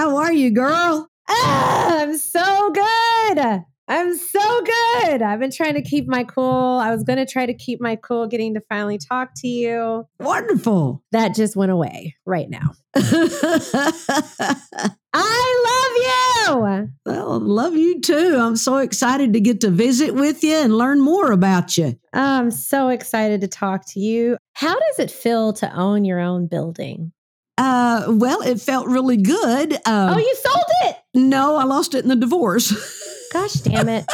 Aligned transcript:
How 0.00 0.16
are 0.16 0.32
you, 0.32 0.50
girl? 0.50 1.10
Ah, 1.28 2.00
I'm 2.00 2.16
so 2.16 2.70
good. 2.70 3.64
I'm 3.86 4.16
so 4.16 4.62
good. 4.62 5.20
I've 5.20 5.38
been 5.38 5.50
trying 5.50 5.74
to 5.74 5.82
keep 5.82 6.08
my 6.08 6.24
cool. 6.24 6.80
I 6.82 6.90
was 6.90 7.04
going 7.04 7.18
to 7.18 7.30
try 7.30 7.44
to 7.44 7.52
keep 7.52 7.82
my 7.82 7.96
cool 7.96 8.26
getting 8.26 8.54
to 8.54 8.62
finally 8.66 8.96
talk 8.96 9.32
to 9.42 9.46
you. 9.46 10.06
Wonderful. 10.18 11.04
That 11.12 11.34
just 11.34 11.54
went 11.54 11.70
away 11.70 12.16
right 12.24 12.48
now. 12.48 12.72
I 15.12 16.46
love 16.46 16.56
you. 16.56 16.88
Well, 17.04 17.38
love 17.38 17.76
you 17.76 18.00
too. 18.00 18.38
I'm 18.40 18.56
so 18.56 18.78
excited 18.78 19.34
to 19.34 19.40
get 19.40 19.60
to 19.60 19.68
visit 19.68 20.14
with 20.14 20.42
you 20.42 20.54
and 20.54 20.78
learn 20.78 21.02
more 21.02 21.30
about 21.30 21.76
you. 21.76 21.94
I'm 22.14 22.50
so 22.50 22.88
excited 22.88 23.42
to 23.42 23.48
talk 23.48 23.82
to 23.88 24.00
you. 24.00 24.38
How 24.54 24.72
does 24.72 24.98
it 24.98 25.10
feel 25.10 25.52
to 25.52 25.70
own 25.76 26.06
your 26.06 26.20
own 26.20 26.46
building? 26.46 27.12
Uh, 27.60 28.06
well, 28.08 28.40
it 28.40 28.58
felt 28.58 28.86
really 28.86 29.18
good. 29.18 29.74
Um, 29.86 30.14
oh, 30.14 30.18
you 30.18 30.34
sold 30.34 30.64
it? 30.84 30.96
No, 31.14 31.56
I 31.56 31.64
lost 31.64 31.94
it 31.94 32.02
in 32.02 32.08
the 32.08 32.16
divorce. 32.16 32.72
Gosh 33.34 33.52
damn 33.52 33.86
it. 33.88 34.06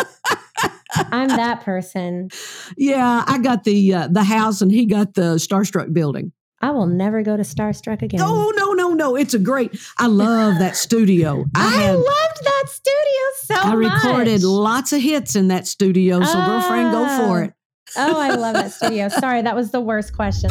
I'm 1.12 1.28
that 1.28 1.60
person. 1.60 2.30
Yeah, 2.76 3.22
I 3.24 3.38
got 3.38 3.62
the 3.62 3.94
uh, 3.94 4.08
the 4.08 4.24
house 4.24 4.62
and 4.62 4.72
he 4.72 4.84
got 4.86 5.14
the 5.14 5.36
Starstruck 5.36 5.92
building. 5.92 6.32
I 6.60 6.72
will 6.72 6.86
never 6.86 7.22
go 7.22 7.36
to 7.36 7.44
Starstruck 7.44 8.02
again. 8.02 8.20
Oh 8.20 8.52
no, 8.56 8.72
no, 8.72 8.94
no! 8.94 9.14
It's 9.14 9.34
a 9.34 9.38
great. 9.38 9.78
I 9.96 10.08
love 10.08 10.58
that 10.58 10.74
studio. 10.74 11.44
I, 11.54 11.66
I 11.66 11.70
had, 11.82 11.94
loved 11.94 12.44
that 12.44 12.64
studio 12.66 13.22
so 13.42 13.54
I 13.54 13.74
much. 13.76 14.04
recorded 14.04 14.42
lots 14.42 14.92
of 14.92 15.00
hits 15.00 15.36
in 15.36 15.48
that 15.48 15.68
studio. 15.68 16.20
So, 16.24 16.44
girlfriend, 16.44 16.90
go 16.90 17.06
for 17.18 17.42
it. 17.44 17.52
oh, 17.96 18.18
I 18.18 18.34
love 18.34 18.54
that 18.54 18.72
studio. 18.72 19.08
Sorry, 19.20 19.42
that 19.42 19.54
was 19.54 19.70
the 19.70 19.80
worst 19.80 20.16
question. 20.16 20.50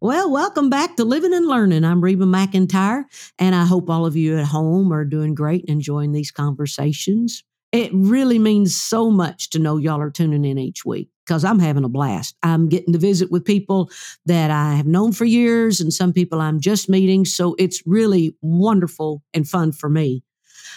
Well, 0.00 0.30
welcome 0.30 0.70
back 0.70 0.94
to 0.94 1.04
Living 1.04 1.34
and 1.34 1.48
Learning. 1.48 1.84
I'm 1.84 2.00
Reba 2.00 2.24
McEntire, 2.24 3.02
and 3.36 3.52
I 3.52 3.64
hope 3.64 3.90
all 3.90 4.06
of 4.06 4.14
you 4.14 4.38
at 4.38 4.44
home 4.44 4.92
are 4.92 5.04
doing 5.04 5.34
great 5.34 5.62
and 5.62 5.70
enjoying 5.70 6.12
these 6.12 6.30
conversations. 6.30 7.42
It 7.72 7.90
really 7.92 8.38
means 8.38 8.80
so 8.80 9.10
much 9.10 9.50
to 9.50 9.58
know 9.58 9.76
y'all 9.76 10.00
are 10.00 10.12
tuning 10.12 10.44
in 10.44 10.56
each 10.56 10.84
week 10.84 11.08
because 11.26 11.44
I'm 11.44 11.58
having 11.58 11.82
a 11.82 11.88
blast. 11.88 12.36
I'm 12.44 12.68
getting 12.68 12.92
to 12.92 12.98
visit 13.00 13.32
with 13.32 13.44
people 13.44 13.90
that 14.24 14.52
I 14.52 14.74
have 14.74 14.86
known 14.86 15.10
for 15.10 15.24
years 15.24 15.80
and 15.80 15.92
some 15.92 16.12
people 16.12 16.40
I'm 16.40 16.60
just 16.60 16.88
meeting. 16.88 17.24
So 17.24 17.56
it's 17.58 17.82
really 17.84 18.36
wonderful 18.40 19.24
and 19.34 19.48
fun 19.48 19.72
for 19.72 19.90
me. 19.90 20.22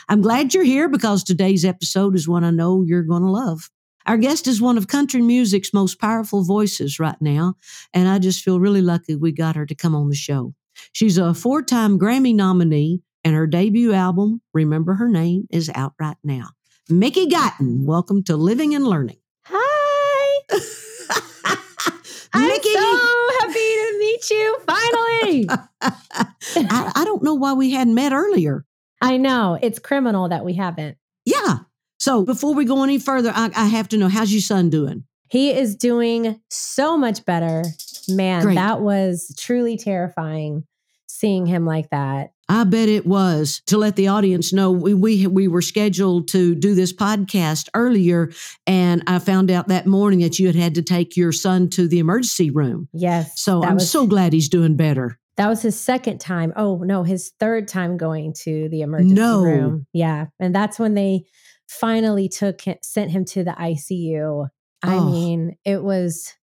I'm 0.10 0.22
glad 0.22 0.56
you're 0.56 0.64
here 0.64 0.90
because 0.90 1.24
today's 1.24 1.64
episode 1.64 2.16
is 2.16 2.28
one 2.28 2.44
I 2.44 2.50
know 2.50 2.82
you're 2.82 3.04
going 3.04 3.22
to 3.22 3.30
love. 3.30 3.70
Our 4.06 4.18
guest 4.18 4.48
is 4.48 4.62
one 4.62 4.78
of 4.78 4.88
country 4.88 5.22
music's 5.22 5.74
most 5.74 6.00
powerful 6.00 6.44
voices 6.44 7.00
right 7.00 7.20
now, 7.22 7.56
and 7.94 8.08
I 8.08 8.20
just 8.20 8.44
feel 8.44 8.60
really 8.60 8.82
lucky 8.82 9.16
we 9.16 9.32
got 9.32 9.56
her 9.56 9.66
to 9.66 9.76
come 9.76 9.96
on 9.96 10.10
the 10.10 10.16
show. 10.16 10.54
She's 10.92 11.18
a 11.18 11.34
four 11.34 11.62
time 11.62 12.00
Grammy 12.00 12.34
nominee, 12.34 13.02
and 13.24 13.36
her 13.36 13.48
debut 13.48 13.94
album, 13.94 14.42
Remember 14.54 14.96
Her 14.96 15.08
Name, 15.08 15.48
is 15.52 15.70
out 15.76 15.94
right 16.00 16.18
now. 16.24 16.50
Mickey 16.90 17.28
Guyton, 17.28 17.86
welcome 17.86 18.24
to 18.24 18.36
Living 18.36 18.74
and 18.74 18.86
Learning. 18.86 19.18
Hi. 19.46 20.42
Mickey. 22.34 22.70
I'm 22.76 22.98
so 22.98 23.30
happy 23.40 23.54
to 23.54 23.98
meet 24.00 24.30
you 24.32 24.58
finally. 24.66 25.48
I, 25.82 26.92
I 26.96 27.06
don't 27.06 27.24
know 27.24 27.36
why 27.36 27.54
we 27.54 27.72
hadn't 27.72 27.96
met 27.96 28.14
earlier. 28.14 28.66
I 29.02 29.18
know. 29.18 29.58
It's 29.62 29.80
criminal 29.80 30.30
that 30.30 30.46
we 30.46 30.54
haven't. 30.54 30.98
Yeah, 31.26 31.60
so 32.02 32.26
before 32.26 32.56
we 32.56 32.66
go 32.66 32.84
any 32.84 32.98
further, 32.98 33.32
I, 33.34 33.52
I 33.56 33.68
have 33.68 33.88
to 33.90 33.98
know 33.98 34.08
how's 34.08 34.34
your 34.34 34.42
son 34.42 34.72
doing? 34.72 35.04
He 35.30 35.52
is 35.52 35.76
doing 35.76 36.42
so 36.50 36.98
much 36.98 37.24
better. 37.26 37.64
Man, 38.10 38.42
Great. 38.42 38.56
that 38.56 38.82
was 38.82 39.36
truly 39.38 39.78
terrifying 39.78 40.64
seeing 41.06 41.46
him 41.46 41.64
like 41.64 41.92
that. 41.92 42.32
I 42.50 42.64
bet 42.64 42.90
it 42.90 43.06
was. 43.06 43.62
To 43.68 43.78
let 43.78 43.96
the 43.98 44.08
audience 44.08 44.52
know, 44.52 44.72
we 44.72 44.96
we 44.96 45.28
we 45.28 45.48
were 45.48 45.62
scheduled 45.62 46.28
to 46.30 46.56
do 46.56 46.74
this 46.74 46.92
podcast 46.92 47.70
earlier, 47.76 48.32
and 48.66 49.04
I 49.06 49.20
found 49.20 49.52
out 49.52 49.68
that 49.68 49.86
morning 49.86 50.22
that 50.22 50.40
you 50.40 50.48
had 50.48 50.56
had 50.56 50.74
to 50.76 50.82
take 50.82 51.16
your 51.16 51.32
son 51.32 51.70
to 51.70 51.88
the 51.88 52.00
emergency 52.00 52.50
room. 52.50 52.90
Yes. 52.94 53.40
So 53.40 53.64
I'm 53.64 53.80
so 53.80 54.08
glad 54.08 54.34
he's 54.34 54.50
doing 54.50 54.76
better. 54.76 55.20
That 55.38 55.48
was 55.48 55.62
his 55.62 55.80
second 55.80 56.20
time. 56.20 56.52
Oh 56.56 56.78
no, 56.78 57.04
his 57.04 57.32
third 57.40 57.68
time 57.68 57.96
going 57.96 58.34
to 58.42 58.70
the 58.70 58.82
emergency 58.82 59.14
no. 59.14 59.44
room. 59.44 59.86
Yeah, 59.94 60.26
and 60.40 60.54
that's 60.54 60.80
when 60.80 60.96
they 60.96 61.26
finally 61.72 62.28
took 62.28 62.62
him, 62.62 62.76
sent 62.82 63.12
him 63.12 63.24
to 63.24 63.44
the 63.44 63.52
ICU. 63.52 64.50
I 64.84 64.96
oh. 64.96 65.06
mean, 65.10 65.56
it 65.64 65.82
was 65.82 66.34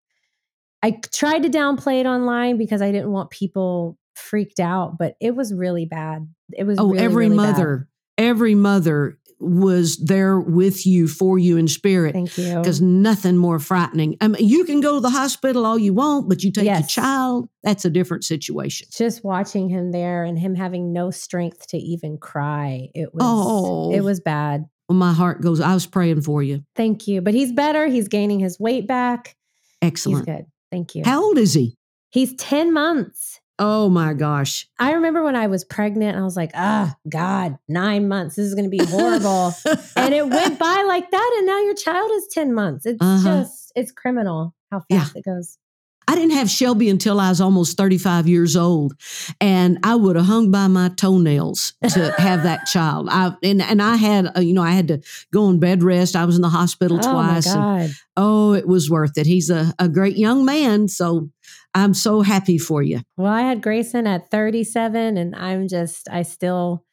I 0.82 0.92
tried 1.12 1.42
to 1.42 1.50
downplay 1.50 2.00
it 2.00 2.06
online 2.06 2.56
because 2.56 2.80
I 2.80 2.92
didn't 2.92 3.10
want 3.10 3.30
people 3.30 3.98
freaked 4.14 4.60
out, 4.60 4.96
but 4.98 5.16
it 5.20 5.34
was 5.34 5.52
really 5.52 5.86
bad. 5.86 6.28
It 6.56 6.64
was 6.64 6.78
Oh, 6.78 6.90
really, 6.90 7.04
every 7.04 7.26
really 7.26 7.36
mother, 7.36 7.88
bad. 8.16 8.24
every 8.24 8.54
mother 8.54 9.18
was 9.40 9.98
there 9.98 10.40
with 10.40 10.84
you 10.84 11.06
for 11.06 11.38
you 11.38 11.56
in 11.56 11.68
spirit. 11.68 12.12
Thank 12.12 12.36
you. 12.38 12.56
Because 12.56 12.80
nothing 12.80 13.36
more 13.36 13.58
frightening. 13.58 14.16
I 14.20 14.28
mean, 14.28 14.48
you 14.48 14.64
can 14.64 14.80
go 14.80 14.94
to 14.94 15.00
the 15.00 15.10
hospital 15.10 15.64
all 15.64 15.78
you 15.78 15.94
want, 15.94 16.28
but 16.28 16.42
you 16.42 16.50
take 16.50 16.64
yes. 16.64 16.80
your 16.80 17.04
child, 17.04 17.48
that's 17.62 17.84
a 17.84 17.90
different 17.90 18.24
situation. 18.24 18.88
Just 18.90 19.22
watching 19.22 19.68
him 19.68 19.92
there 19.92 20.24
and 20.24 20.38
him 20.38 20.54
having 20.54 20.92
no 20.92 21.10
strength 21.10 21.68
to 21.68 21.76
even 21.76 22.18
cry. 22.18 22.88
It 22.94 23.14
was 23.14 23.22
oh. 23.24 23.92
it 23.92 24.00
was 24.00 24.20
bad 24.20 24.64
my 24.96 25.12
heart 25.12 25.40
goes, 25.40 25.60
I 25.60 25.74
was 25.74 25.86
praying 25.86 26.22
for 26.22 26.42
you. 26.42 26.64
Thank 26.74 27.06
you. 27.06 27.20
But 27.20 27.34
he's 27.34 27.52
better. 27.52 27.86
He's 27.86 28.08
gaining 28.08 28.40
his 28.40 28.58
weight 28.58 28.86
back. 28.86 29.36
Excellent. 29.82 30.26
He's 30.26 30.36
good. 30.36 30.46
Thank 30.70 30.94
you. 30.94 31.02
How 31.04 31.22
old 31.22 31.38
is 31.38 31.54
he? 31.54 31.76
He's 32.10 32.34
10 32.36 32.72
months. 32.72 33.40
Oh 33.58 33.88
my 33.88 34.14
gosh. 34.14 34.68
I 34.78 34.92
remember 34.92 35.24
when 35.24 35.34
I 35.34 35.48
was 35.48 35.64
pregnant, 35.64 36.16
I 36.16 36.22
was 36.22 36.36
like, 36.36 36.52
ah, 36.54 36.94
oh, 36.94 37.08
God, 37.10 37.58
nine 37.68 38.06
months. 38.06 38.36
This 38.36 38.46
is 38.46 38.54
going 38.54 38.70
to 38.70 38.76
be 38.76 38.84
horrible. 38.84 39.52
and 39.96 40.14
it 40.14 40.28
went 40.28 40.58
by 40.58 40.84
like 40.86 41.10
that. 41.10 41.34
And 41.38 41.46
now 41.46 41.58
your 41.60 41.74
child 41.74 42.10
is 42.12 42.28
10 42.30 42.54
months. 42.54 42.86
It's 42.86 42.98
uh-huh. 43.00 43.40
just, 43.40 43.72
it's 43.74 43.90
criminal 43.90 44.54
how 44.70 44.80
fast 44.90 45.12
yeah. 45.14 45.18
it 45.18 45.24
goes. 45.24 45.58
I 46.08 46.14
didn't 46.14 46.32
have 46.32 46.48
Shelby 46.48 46.88
until 46.88 47.20
I 47.20 47.28
was 47.28 47.38
almost 47.38 47.76
35 47.76 48.26
years 48.26 48.56
old. 48.56 48.94
And 49.42 49.78
I 49.82 49.94
would 49.94 50.16
have 50.16 50.24
hung 50.24 50.50
by 50.50 50.66
my 50.66 50.88
toenails 50.88 51.74
to 51.86 52.14
have 52.16 52.44
that 52.44 52.64
child. 52.72 53.08
I, 53.10 53.36
and, 53.42 53.60
and 53.60 53.82
I 53.82 53.96
had, 53.96 54.34
uh, 54.34 54.40
you 54.40 54.54
know, 54.54 54.62
I 54.62 54.70
had 54.70 54.88
to 54.88 55.02
go 55.34 55.44
on 55.44 55.58
bed 55.58 55.82
rest. 55.82 56.16
I 56.16 56.24
was 56.24 56.36
in 56.36 56.40
the 56.40 56.48
hospital 56.48 56.98
oh 57.02 57.12
twice. 57.12 57.54
And, 57.54 57.92
oh, 58.16 58.54
it 58.54 58.66
was 58.66 58.88
worth 58.88 59.18
it. 59.18 59.26
He's 59.26 59.50
a, 59.50 59.74
a 59.78 59.86
great 59.86 60.16
young 60.16 60.46
man. 60.46 60.88
So 60.88 61.28
I'm 61.74 61.92
so 61.92 62.22
happy 62.22 62.56
for 62.56 62.82
you. 62.82 63.02
Well, 63.18 63.30
I 63.30 63.42
had 63.42 63.60
Grayson 63.60 64.06
at 64.06 64.30
37 64.30 65.18
and 65.18 65.36
I'm 65.36 65.68
just, 65.68 66.08
I 66.08 66.22
still 66.22 66.86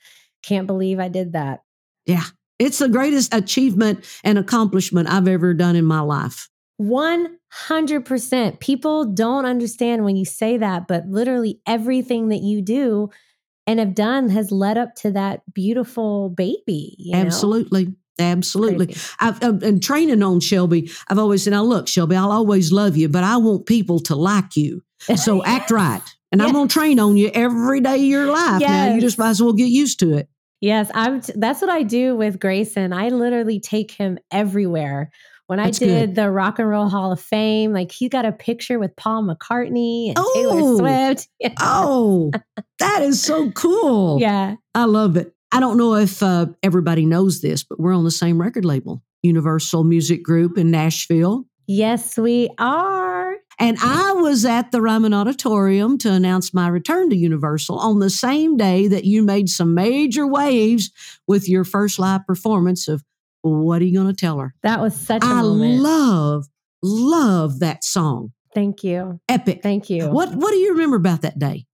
can't 0.43 0.67
believe 0.67 0.99
I 0.99 1.07
did 1.07 1.31
that. 1.31 1.61
Yeah. 2.05 2.25
It's 2.59 2.79
the 2.79 2.89
greatest 2.89 3.33
achievement 3.33 4.03
and 4.25 4.37
accomplishment 4.37 5.09
I've 5.09 5.29
ever 5.29 5.53
done 5.53 5.77
in 5.77 5.85
my 5.85 6.01
life. 6.01 6.49
100%. 6.81 8.59
People 8.59 9.05
don't 9.05 9.45
understand 9.45 10.03
when 10.03 10.15
you 10.15 10.25
say 10.25 10.57
that, 10.57 10.87
but 10.87 11.07
literally 11.07 11.61
everything 11.65 12.29
that 12.29 12.41
you 12.41 12.61
do 12.61 13.09
and 13.67 13.79
have 13.79 13.95
done 13.95 14.29
has 14.29 14.51
led 14.51 14.77
up 14.77 14.95
to 14.95 15.11
that 15.11 15.41
beautiful 15.53 16.29
baby. 16.29 17.11
Absolutely. 17.13 17.85
Know? 17.85 17.93
Absolutely. 18.17 18.95
I've, 19.19 19.43
um, 19.43 19.55
I've 19.55 19.59
been 19.59 19.79
training 19.79 20.23
on 20.23 20.39
Shelby. 20.39 20.89
I've 21.09 21.17
always 21.17 21.43
said, 21.43 21.51
now 21.51 21.63
look, 21.63 21.87
Shelby, 21.87 22.15
I'll 22.15 22.31
always 22.31 22.71
love 22.71 22.95
you, 22.95 23.09
but 23.09 23.23
I 23.23 23.37
want 23.37 23.65
people 23.65 23.99
to 24.01 24.15
like 24.15 24.55
you. 24.55 24.83
So 25.15 25.43
act 25.45 25.71
right. 25.71 26.01
And 26.31 26.39
yes. 26.41 26.47
I'm 26.47 26.53
going 26.53 26.67
to 26.67 26.73
train 26.73 26.99
on 26.99 27.17
you 27.17 27.29
every 27.33 27.81
day 27.81 27.95
of 27.95 28.01
your 28.01 28.31
life. 28.31 28.61
Yes. 28.61 28.69
Now 28.69 28.95
you 28.95 29.01
just 29.01 29.17
might 29.17 29.29
as 29.31 29.41
well 29.41 29.53
get 29.53 29.69
used 29.69 29.99
to 29.99 30.17
it. 30.17 30.29
Yes, 30.61 30.89
I'm. 30.93 31.21
T- 31.21 31.33
that's 31.35 31.61
what 31.61 31.69
I 31.69 31.83
do 31.83 32.15
with 32.15 32.39
Grayson. 32.39 32.93
I 32.93 33.09
literally 33.09 33.59
take 33.59 33.91
him 33.91 34.17
everywhere 34.31 35.11
when 35.47 35.59
That's 35.59 35.81
I 35.81 35.85
did 35.85 36.09
good. 36.09 36.15
the 36.15 36.31
Rock 36.31 36.59
and 36.59 36.67
Roll 36.67 36.89
Hall 36.89 37.11
of 37.11 37.19
Fame, 37.19 37.73
like 37.73 37.91
he 37.91 38.09
got 38.09 38.25
a 38.25 38.31
picture 38.31 38.79
with 38.79 38.95
Paul 38.95 39.23
McCartney 39.23 40.09
and 40.09 40.17
oh, 40.17 40.31
Taylor 40.33 40.77
Swift. 40.77 41.27
oh, 41.59 42.31
that 42.79 43.01
is 43.01 43.21
so 43.21 43.51
cool. 43.51 44.19
Yeah. 44.19 44.55
I 44.73 44.85
love 44.85 45.17
it. 45.17 45.33
I 45.51 45.59
don't 45.59 45.77
know 45.77 45.95
if 45.95 46.21
uh, 46.21 46.47
everybody 46.63 47.05
knows 47.05 47.41
this, 47.41 47.63
but 47.63 47.79
we're 47.79 47.95
on 47.95 48.03
the 48.03 48.11
same 48.11 48.41
record 48.41 48.65
label, 48.65 49.03
Universal 49.23 49.83
Music 49.83 50.23
Group 50.23 50.57
in 50.57 50.71
Nashville. 50.71 51.45
Yes, 51.67 52.17
we 52.17 52.49
are. 52.57 53.35
And 53.57 53.77
I 53.81 54.11
was 54.13 54.43
at 54.45 54.71
the 54.71 54.81
Ryman 54.81 55.13
Auditorium 55.13 55.97
to 55.99 56.11
announce 56.11 56.53
my 56.53 56.67
return 56.67 57.09
to 57.09 57.15
Universal 57.15 57.79
on 57.79 57.99
the 57.99 58.09
same 58.09 58.57
day 58.57 58.87
that 58.87 59.05
you 59.05 59.23
made 59.23 59.49
some 59.49 59.73
major 59.73 60.27
waves 60.27 60.91
with 61.25 61.47
your 61.47 61.63
first 61.63 61.97
live 61.97 62.27
performance 62.27 62.87
of 62.87 63.03
What 63.45 63.81
Are 63.81 63.85
You 63.85 63.99
Going 63.99 64.07
to 64.07 64.19
Tell 64.19 64.39
Her? 64.39 64.55
That 64.63 64.81
was 64.81 64.95
such 64.95 65.23
a 65.23 65.27
I 65.27 65.41
moment. 65.41 65.79
love, 65.81 66.45
love 66.81 67.59
that 67.59 67.83
song. 67.83 68.31
Thank 68.55 68.83
you. 68.83 69.19
Epic. 69.29 69.61
Thank 69.61 69.89
you. 69.89 70.09
What 70.09 70.33
What 70.35 70.51
do 70.51 70.57
you 70.57 70.71
remember 70.71 70.95
about 70.95 71.21
that 71.21 71.37
day? 71.37 71.65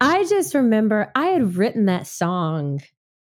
I 0.00 0.24
just 0.24 0.54
remember 0.54 1.10
I 1.14 1.26
had 1.26 1.56
written 1.56 1.86
that 1.86 2.06
song 2.06 2.80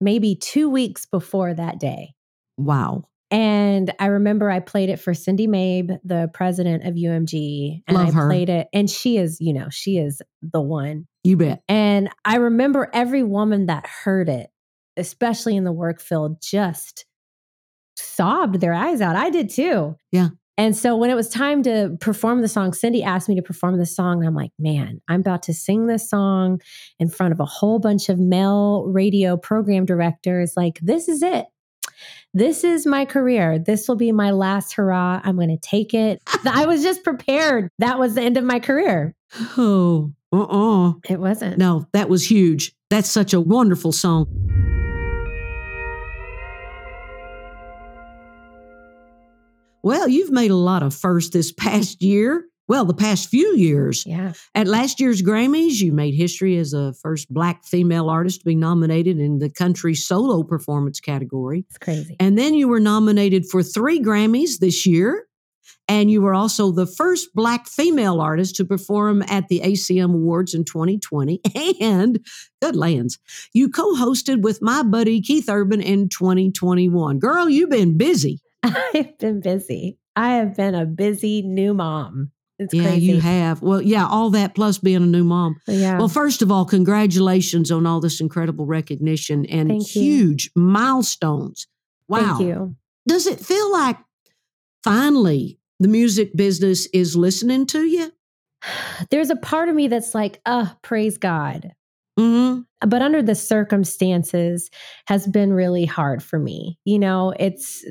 maybe 0.01 0.37
two 0.37 0.69
weeks 0.71 1.05
before 1.07 1.53
that 1.55 1.81
day. 1.81 2.15
Wow. 2.57 3.05
And 3.31 3.93
I 3.99 4.07
remember 4.07 4.51
I 4.51 4.61
played 4.61 4.91
it 4.91 5.01
for 5.01 5.13
Cindy 5.13 5.49
Mabe, 5.49 5.99
the 6.05 6.31
president 6.33 6.85
of 6.85 6.95
UMG. 6.95 7.83
And 7.89 7.97
Love 7.97 8.09
I 8.09 8.13
her. 8.13 8.29
played 8.29 8.49
it. 8.49 8.69
And 8.73 8.89
she 8.89 9.17
is, 9.17 9.39
you 9.41 9.53
know, 9.53 9.69
she 9.71 9.99
is 9.99 10.23
the 10.43 10.61
one. 10.61 11.07
You 11.25 11.37
bet. 11.37 11.63
And 11.69 12.11
I 12.25 12.37
remember 12.37 12.91
every 12.95 13.23
woman 13.25 13.67
that 13.67 13.87
heard 13.87 14.29
it, 14.29 14.51
especially 14.97 15.57
in 15.57 15.65
the 15.65 15.73
work 15.73 16.01
field, 16.01 16.41
just 16.41 17.07
sobbed 17.97 18.61
their 18.61 18.75
eyes 18.75 19.01
out. 19.01 19.17
I 19.17 19.31
did 19.31 19.51
too. 19.51 19.97
Yeah. 20.13 20.29
And 20.57 20.77
so 20.77 20.97
when 20.97 21.11
it 21.11 21.15
was 21.15 21.29
time 21.29 21.65
to 21.65 21.97
perform 22.01 22.41
the 22.41 22.49
song, 22.49 22.73
Cindy 22.73 23.03
asked 23.03 23.29
me 23.29 23.35
to 23.35 23.43
perform 23.43 23.77
the 23.77 23.87
song. 23.87 24.19
And 24.19 24.29
I'm 24.29 24.37
like, 24.37 24.53
man, 24.57 25.01
I'm 25.09 25.21
about 25.21 25.43
to 25.45 25.55
sing 25.55 25.87
this 25.87 26.09
song 26.09 26.61
in 27.01 27.09
front 27.09 27.33
of 27.33 27.41
a 27.41 27.45
whole 27.45 27.81
bunch 27.81 28.09
of 28.09 28.21
male 28.21 28.85
radio 28.87 29.37
program 29.37 29.85
directors. 29.85 30.53
Like, 30.57 30.79
this 30.81 31.09
is 31.09 31.23
it 31.23 31.47
this 32.35 32.65
is 32.65 32.85
my 32.85 33.05
career. 33.05 33.59
This 33.59 33.89
will 33.89 33.97
be 33.97 34.11
my 34.11 34.33
last 34.33 34.75
hurrah. 34.75 35.21
I'm 35.23 35.37
going 35.37 35.49
to 35.49 35.57
take 35.57 35.95
it. 35.95 36.21
I 36.45 36.67
was 36.67 36.83
just 36.83 37.05
prepared. 37.05 37.71
That 37.79 37.99
was 37.99 38.15
the 38.15 38.23
end 38.23 38.37
of 38.37 38.45
my 38.45 38.59
career. 38.59 39.15
Oh, 39.57 40.13
uh 40.33 40.41
uh-uh. 40.41 40.91
uh 40.91 40.93
It 41.09 41.21
wasn't. 41.21 41.59
No, 41.59 41.87
that 41.93 42.09
was 42.09 42.29
huge. 42.29 42.73
That's 42.91 43.11
such 43.11 43.33
a 43.33 43.41
wonderful 43.41 43.93
song. 43.93 44.74
Well, 49.85 50.09
you've 50.09 50.33
made 50.33 50.51
a 50.51 50.57
lot 50.57 50.83
of 50.83 50.95
firsts 50.95 51.31
this 51.31 51.53
past 51.53 52.03
year 52.03 52.47
well, 52.67 52.87
the 52.87 52.95
past 52.95 53.29
few 53.29 53.55
years. 53.57 54.05
Yeah. 54.07 54.33
At 54.55 54.67
last 54.67 54.99
year's 54.99 55.21
Grammys, 55.21 55.81
you 55.81 55.93
made 55.93 56.15
history 56.15 56.57
as 56.57 56.71
the 56.71 56.95
first 57.03 57.33
black 57.33 57.65
female 57.67 58.09
artist 58.09 58.41
to 58.41 58.47
be 58.47 58.55
nominated 58.55 59.19
in 59.19 59.39
the 59.39 59.51
country 59.51 59.95
solo 59.95 60.43
performance 60.43 60.99
category. 61.01 61.67
It's 61.69 61.79
crazy. 61.79 62.17
And 62.19 62.39
then 62.39 62.55
you 62.55 62.69
were 62.69 62.81
nominated 62.81 63.47
for 63.51 63.63
three 63.63 64.01
Grammys 64.01 64.61
this 64.61 64.87
year. 64.87 65.27
And 65.87 66.11
you 66.11 66.23
were 66.23 66.33
also 66.33 66.73
the 66.73 66.87
first 66.87 67.35
black 67.35 67.67
female 67.67 68.19
artist 68.19 68.57
to 68.57 68.65
perform 68.65 69.23
at 69.29 69.49
the 69.49 69.61
ACM 69.61 70.15
Awards 70.15 70.55
in 70.55 70.65
2020. 70.65 71.43
And 71.81 72.25
good 72.63 72.77
lands, 72.77 73.19
you 73.53 73.69
co 73.69 73.95
hosted 73.95 74.41
with 74.41 74.63
my 74.63 74.83
buddy 74.83 75.21
Keith 75.21 75.51
Urban 75.51 75.83
in 75.83 76.09
2021. 76.09 77.19
Girl, 77.19 77.51
you've 77.51 77.69
been 77.69 77.99
busy. 77.99 78.41
I've 78.95 79.19
been 79.19 79.41
busy. 79.41 79.99
I 80.17 80.37
have 80.37 80.57
been 80.57 80.75
a 80.75 80.87
busy 80.87 81.43
new 81.43 81.75
mom. 81.75 82.31
It's 82.59 82.73
yeah, 82.73 82.85
crazy. 82.85 83.07
you 83.07 83.21
have. 83.21 83.63
Well, 83.63 83.83
yeah, 83.83 84.07
all 84.07 84.31
that 84.31 84.55
plus 84.55 84.79
being 84.79 85.03
a 85.03 85.07
new 85.07 85.25
mom. 85.25 85.57
Yeah. 85.67 85.99
Well, 85.99 86.09
first 86.09 86.41
of 86.41 86.53
all, 86.53 86.65
congratulations 86.65 87.71
on 87.71 87.85
all 87.85 88.01
this 88.01 88.21
incredible 88.21 88.65
recognition 88.65 89.45
and 89.47 89.69
Thank 89.69 89.89
huge 89.89 90.51
you. 90.55 90.63
milestones. 90.63 91.67
Wow. 92.09 92.37
Thank 92.37 92.41
you. 92.41 92.77
Does 93.09 93.27
it 93.27 93.41
feel 93.41 93.73
like 93.73 93.99
finally 94.85 95.59
the 95.81 95.89
music 95.89 96.35
business 96.37 96.87
is 96.95 97.17
listening 97.17 97.67
to 97.67 97.85
you? 97.85 98.13
There's 99.11 99.31
a 99.31 99.37
part 99.37 99.69
of 99.69 99.75
me 99.75 99.89
that's 99.89 100.15
like, 100.15 100.41
uh, 100.47 100.69
praise 100.83 101.19
God. 101.19 101.73
Mm-hmm. 102.19 102.89
But 102.89 103.03
under 103.03 103.23
the 103.23 103.35
circumstances 103.35 104.71
has 105.07 105.27
been 105.27 105.53
really 105.53 105.85
hard 105.85 106.23
for 106.23 106.39
me. 106.39 106.79
You 106.85 107.01
know, 107.01 107.35
it's 107.39 107.85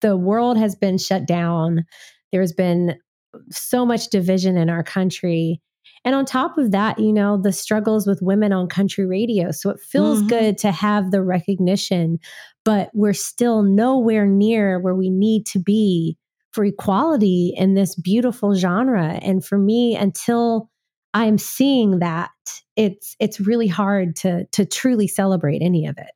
the 0.00 0.16
world 0.16 0.56
has 0.56 0.74
been 0.74 0.98
shut 0.98 1.26
down. 1.26 1.84
There's 2.32 2.52
been 2.52 2.96
so 3.50 3.84
much 3.86 4.08
division 4.08 4.56
in 4.56 4.70
our 4.70 4.82
country. 4.82 5.60
And 6.04 6.14
on 6.14 6.24
top 6.24 6.56
of 6.56 6.70
that, 6.70 6.98
you 6.98 7.12
know, 7.12 7.40
the 7.40 7.52
struggles 7.52 8.06
with 8.06 8.22
women 8.22 8.52
on 8.52 8.68
country 8.68 9.06
radio. 9.06 9.50
So 9.50 9.70
it 9.70 9.80
feels 9.80 10.18
mm-hmm. 10.18 10.28
good 10.28 10.58
to 10.58 10.72
have 10.72 11.10
the 11.10 11.22
recognition, 11.22 12.18
but 12.64 12.90
we're 12.94 13.12
still 13.12 13.62
nowhere 13.62 14.26
near 14.26 14.80
where 14.80 14.94
we 14.94 15.10
need 15.10 15.46
to 15.46 15.58
be 15.58 16.16
for 16.52 16.64
equality 16.64 17.52
in 17.56 17.74
this 17.74 17.94
beautiful 17.94 18.54
genre. 18.54 19.18
And 19.22 19.44
for 19.44 19.58
me, 19.58 19.94
until 19.94 20.70
I'm 21.12 21.38
seeing 21.38 21.98
that, 21.98 22.30
it's 22.76 23.16
it's 23.20 23.40
really 23.40 23.68
hard 23.68 24.16
to 24.16 24.46
to 24.46 24.64
truly 24.64 25.06
celebrate 25.06 25.60
any 25.60 25.86
of 25.86 25.98
it. 25.98 26.10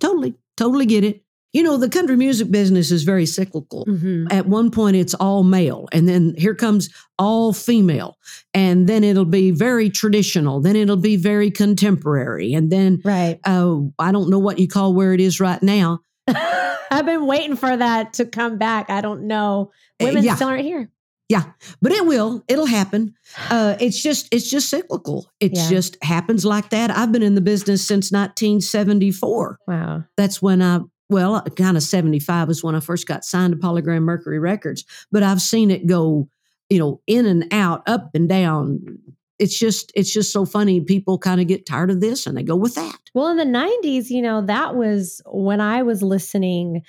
Totally, 0.00 0.34
totally 0.56 0.86
get 0.86 1.04
it. 1.04 1.22
You 1.52 1.64
know, 1.64 1.76
the 1.76 1.88
country 1.88 2.16
music 2.16 2.50
business 2.50 2.92
is 2.92 3.02
very 3.02 3.26
cyclical. 3.26 3.84
Mm-hmm. 3.86 4.28
At 4.30 4.46
one 4.46 4.70
point, 4.70 4.96
it's 4.96 5.14
all 5.14 5.42
male, 5.42 5.88
and 5.92 6.08
then 6.08 6.34
here 6.38 6.54
comes 6.54 6.90
all 7.18 7.52
female, 7.52 8.18
and 8.54 8.88
then 8.88 9.02
it'll 9.02 9.24
be 9.24 9.50
very 9.50 9.90
traditional. 9.90 10.60
Then 10.60 10.76
it'll 10.76 10.96
be 10.96 11.16
very 11.16 11.50
contemporary, 11.50 12.54
and 12.54 12.70
then 12.70 13.00
right. 13.04 13.40
Uh, 13.44 13.80
I 13.98 14.12
don't 14.12 14.30
know 14.30 14.38
what 14.38 14.58
you 14.60 14.68
call 14.68 14.94
where 14.94 15.12
it 15.12 15.20
is 15.20 15.40
right 15.40 15.62
now. 15.62 16.00
I've 16.28 17.06
been 17.06 17.26
waiting 17.26 17.56
for 17.56 17.76
that 17.76 18.14
to 18.14 18.26
come 18.26 18.58
back. 18.58 18.90
I 18.90 19.00
don't 19.00 19.26
know. 19.26 19.72
Eh, 19.98 20.06
Women 20.06 20.24
yeah. 20.24 20.34
still 20.36 20.48
aren't 20.48 20.64
here. 20.64 20.90
Yeah, 21.28 21.44
but 21.80 21.92
it 21.92 22.04
will. 22.06 22.44
It'll 22.48 22.66
happen. 22.66 23.14
Uh, 23.48 23.76
it's 23.80 24.00
just 24.02 24.28
it's 24.32 24.50
just 24.50 24.68
cyclical. 24.68 25.30
It 25.38 25.52
yeah. 25.54 25.68
just 25.68 25.96
happens 26.02 26.44
like 26.44 26.70
that. 26.70 26.90
I've 26.90 27.12
been 27.12 27.22
in 27.22 27.36
the 27.36 27.40
business 27.40 27.86
since 27.86 28.10
1974. 28.10 29.58
Wow, 29.68 30.04
that's 30.16 30.42
when 30.42 30.62
I 30.62 30.80
well, 31.10 31.36
uh, 31.36 31.42
kind 31.42 31.76
of 31.76 31.82
75 31.82 32.50
is 32.50 32.64
when 32.64 32.74
I 32.74 32.80
first 32.80 33.06
got 33.06 33.24
signed 33.24 33.52
to 33.52 33.58
Polygram 33.58 34.02
Mercury 34.02 34.38
Records, 34.38 34.84
but 35.10 35.22
I've 35.22 35.42
seen 35.42 35.70
it 35.70 35.86
go, 35.86 36.28
you 36.68 36.78
know, 36.78 37.00
in 37.06 37.26
and 37.26 37.52
out, 37.52 37.82
up 37.86 38.10
and 38.14 38.28
down. 38.28 38.98
It's 39.38 39.58
just 39.58 39.90
it's 39.94 40.12
just 40.12 40.32
so 40.32 40.44
funny. 40.44 40.80
People 40.80 41.18
kind 41.18 41.40
of 41.40 41.46
get 41.46 41.66
tired 41.66 41.90
of 41.90 42.00
this 42.00 42.26
and 42.26 42.36
they 42.36 42.42
go 42.42 42.56
with 42.56 42.74
that. 42.74 42.98
Well, 43.14 43.28
in 43.28 43.36
the 43.38 43.44
90s, 43.44 44.10
you 44.10 44.22
know, 44.22 44.42
that 44.42 44.76
was 44.76 45.22
when 45.26 45.60
I 45.60 45.82
was 45.82 46.02
listening 46.02 46.82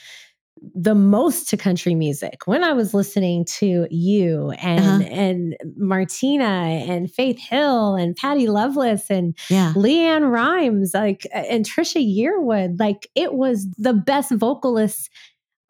the 0.61 0.93
most 0.93 1.49
to 1.49 1.57
country 1.57 1.95
music 1.95 2.45
when 2.45 2.63
I 2.63 2.73
was 2.73 2.93
listening 2.93 3.45
to 3.57 3.87
you 3.89 4.51
and 4.61 5.03
uh-huh. 5.03 5.03
and 5.09 5.57
Martina 5.75 6.45
and 6.45 7.11
Faith 7.11 7.39
Hill 7.39 7.95
and 7.95 8.15
Patty 8.15 8.47
Loveless 8.47 9.09
and 9.09 9.35
yeah. 9.49 9.73
LeAnn 9.75 10.29
Rimes 10.31 10.93
like 10.93 11.25
and 11.33 11.65
Trisha 11.65 12.01
Yearwood 12.05 12.79
like 12.79 13.09
it 13.15 13.33
was 13.33 13.67
the 13.77 13.93
best 13.93 14.31
vocalists 14.33 15.09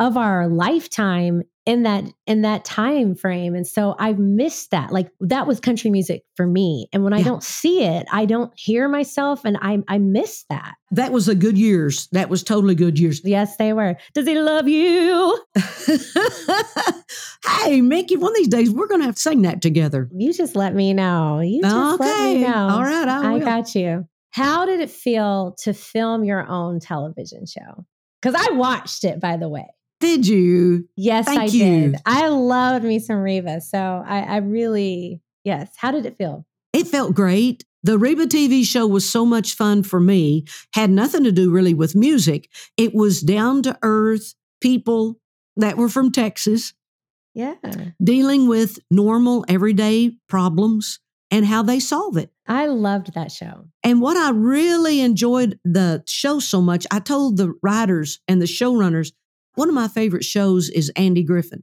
of 0.01 0.17
our 0.17 0.47
lifetime 0.47 1.43
in 1.67 1.83
that 1.83 2.03
in 2.25 2.41
that 2.41 2.65
time 2.65 3.13
frame 3.13 3.53
and 3.53 3.67
so 3.67 3.95
i've 3.99 4.17
missed 4.17 4.71
that 4.71 4.91
like 4.91 5.11
that 5.19 5.45
was 5.45 5.59
country 5.59 5.91
music 5.91 6.23
for 6.35 6.47
me 6.47 6.87
and 6.91 7.03
when 7.03 7.13
yeah. 7.13 7.19
i 7.19 7.21
don't 7.21 7.43
see 7.43 7.83
it 7.83 8.07
i 8.11 8.25
don't 8.25 8.51
hear 8.57 8.89
myself 8.89 9.45
and 9.45 9.57
i 9.61 9.77
i 9.87 9.99
miss 9.99 10.43
that. 10.49 10.73
That 10.89 11.11
was 11.11 11.27
a 11.27 11.35
good 11.35 11.57
years 11.57 12.07
that 12.13 12.29
was 12.29 12.43
totally 12.43 12.73
good 12.75 12.99
years. 12.99 13.21
Yes 13.23 13.57
they 13.57 13.73
were. 13.73 13.95
Does 14.13 14.27
he 14.27 14.39
love 14.39 14.67
you? 14.67 15.39
Hey 17.63 17.81
mickey 17.81 18.17
one 18.17 18.31
of 18.31 18.37
these 18.37 18.47
days 18.47 18.71
we're 18.71 18.87
gonna 18.87 19.05
have 19.05 19.15
to 19.15 19.21
sing 19.21 19.43
that 19.43 19.61
together. 19.61 20.09
You 20.15 20.33
just 20.33 20.55
let 20.55 20.73
me 20.73 20.93
know. 20.93 21.41
You 21.41 21.61
just 21.61 22.01
okay. 22.01 22.09
let 22.09 22.33
me 22.33 22.41
know. 22.43 22.69
All 22.69 22.83
right 22.83 23.07
I, 23.07 23.35
I 23.35 23.39
got 23.39 23.75
you. 23.75 24.07
How 24.31 24.65
did 24.65 24.79
it 24.79 24.89
feel 24.89 25.55
to 25.59 25.73
film 25.73 26.23
your 26.23 26.47
own 26.47 26.79
television 26.79 27.45
show? 27.45 27.85
Because 28.19 28.35
i 28.35 28.53
watched 28.53 29.03
it 29.03 29.19
by 29.19 29.37
the 29.37 29.47
way 29.47 29.67
did 30.01 30.27
you? 30.27 30.87
Yes, 30.95 31.25
Thank 31.25 31.39
I 31.39 31.45
you. 31.45 31.63
did. 31.91 31.95
I 32.05 32.27
loved 32.27 32.83
me 32.83 32.99
some 32.99 33.17
Reba. 33.17 33.61
So 33.61 34.03
I, 34.05 34.21
I 34.21 34.37
really, 34.37 35.21
yes. 35.43 35.69
How 35.77 35.91
did 35.91 36.05
it 36.05 36.17
feel? 36.17 36.45
It 36.73 36.87
felt 36.87 37.15
great. 37.15 37.63
The 37.83 37.97
Reba 37.97 38.27
TV 38.27 38.63
show 38.63 38.85
was 38.85 39.09
so 39.09 39.25
much 39.25 39.55
fun 39.55 39.83
for 39.83 39.99
me, 39.99 40.45
had 40.73 40.89
nothing 40.89 41.23
to 41.23 41.31
do 41.31 41.51
really 41.51 41.73
with 41.73 41.95
music. 41.95 42.49
It 42.77 42.93
was 42.93 43.21
down 43.21 43.63
to 43.63 43.77
earth 43.81 44.35
people 44.61 45.19
that 45.57 45.77
were 45.77 45.89
from 45.89 46.11
Texas. 46.11 46.73
Yeah. 47.33 47.55
Dealing 48.03 48.47
with 48.47 48.79
normal, 48.91 49.45
everyday 49.47 50.17
problems 50.27 50.99
and 51.31 51.45
how 51.45 51.63
they 51.63 51.79
solve 51.79 52.17
it. 52.17 52.31
I 52.45 52.67
loved 52.67 53.13
that 53.13 53.31
show. 53.31 53.65
And 53.83 54.01
what 54.01 54.17
I 54.17 54.31
really 54.31 54.99
enjoyed 54.99 55.57
the 55.63 56.03
show 56.07 56.39
so 56.39 56.61
much, 56.61 56.85
I 56.91 56.99
told 56.99 57.37
the 57.37 57.53
writers 57.63 58.19
and 58.27 58.41
the 58.41 58.45
showrunners, 58.45 59.13
one 59.55 59.69
of 59.69 59.75
my 59.75 59.87
favorite 59.87 60.23
shows 60.23 60.69
is 60.69 60.91
Andy 60.95 61.23
Griffith. 61.23 61.61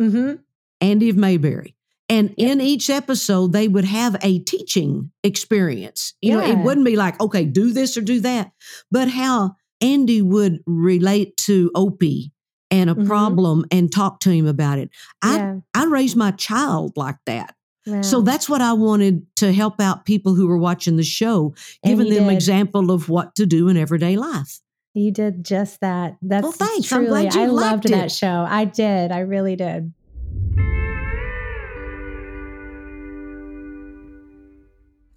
mm-hmm. 0.00 0.34
Andy 0.80 1.08
of 1.08 1.16
Mayberry. 1.16 1.74
And 2.08 2.34
yep. 2.36 2.52
in 2.52 2.60
each 2.60 2.88
episode, 2.88 3.52
they 3.52 3.66
would 3.66 3.84
have 3.84 4.16
a 4.22 4.38
teaching 4.40 5.10
experience. 5.24 6.14
You 6.20 6.38
yeah. 6.38 6.46
know, 6.46 6.52
it 6.52 6.64
wouldn't 6.64 6.86
be 6.86 6.96
like, 6.96 7.20
okay, 7.20 7.44
do 7.44 7.72
this 7.72 7.96
or 7.96 8.00
do 8.00 8.20
that, 8.20 8.52
but 8.90 9.08
how 9.08 9.56
Andy 9.80 10.22
would 10.22 10.60
relate 10.66 11.36
to 11.38 11.70
Opie 11.74 12.32
and 12.70 12.90
a 12.90 12.94
mm-hmm. 12.94 13.06
problem 13.06 13.64
and 13.70 13.92
talk 13.92 14.20
to 14.20 14.30
him 14.30 14.46
about 14.46 14.78
it. 14.78 14.90
I 15.22 15.36
yeah. 15.36 15.56
I 15.74 15.84
raised 15.86 16.16
my 16.16 16.30
child 16.32 16.92
like 16.96 17.18
that. 17.26 17.54
So 18.00 18.20
that's 18.20 18.48
what 18.48 18.60
I 18.60 18.72
wanted 18.72 19.24
to 19.36 19.52
help 19.52 19.80
out 19.80 20.06
people 20.06 20.34
who 20.34 20.48
were 20.48 20.58
watching 20.58 20.96
the 20.96 21.04
show, 21.04 21.54
giving 21.84 22.08
them 22.12 22.24
did. 22.24 22.32
example 22.32 22.90
of 22.90 23.08
what 23.08 23.36
to 23.36 23.46
do 23.46 23.68
in 23.68 23.76
everyday 23.76 24.16
life. 24.16 24.60
You 24.96 25.10
did 25.10 25.44
just 25.44 25.82
that. 25.82 26.16
That's 26.22 26.42
well, 26.42 26.52
thanks. 26.52 26.88
Truly, 26.88 27.04
I'm 27.04 27.10
glad 27.10 27.34
you 27.34 27.42
I 27.42 27.46
loved 27.48 27.84
it. 27.84 27.90
that 27.90 28.10
show. 28.10 28.46
I 28.48 28.64
did. 28.64 29.12
I 29.12 29.18
really 29.20 29.54
did. 29.54 29.92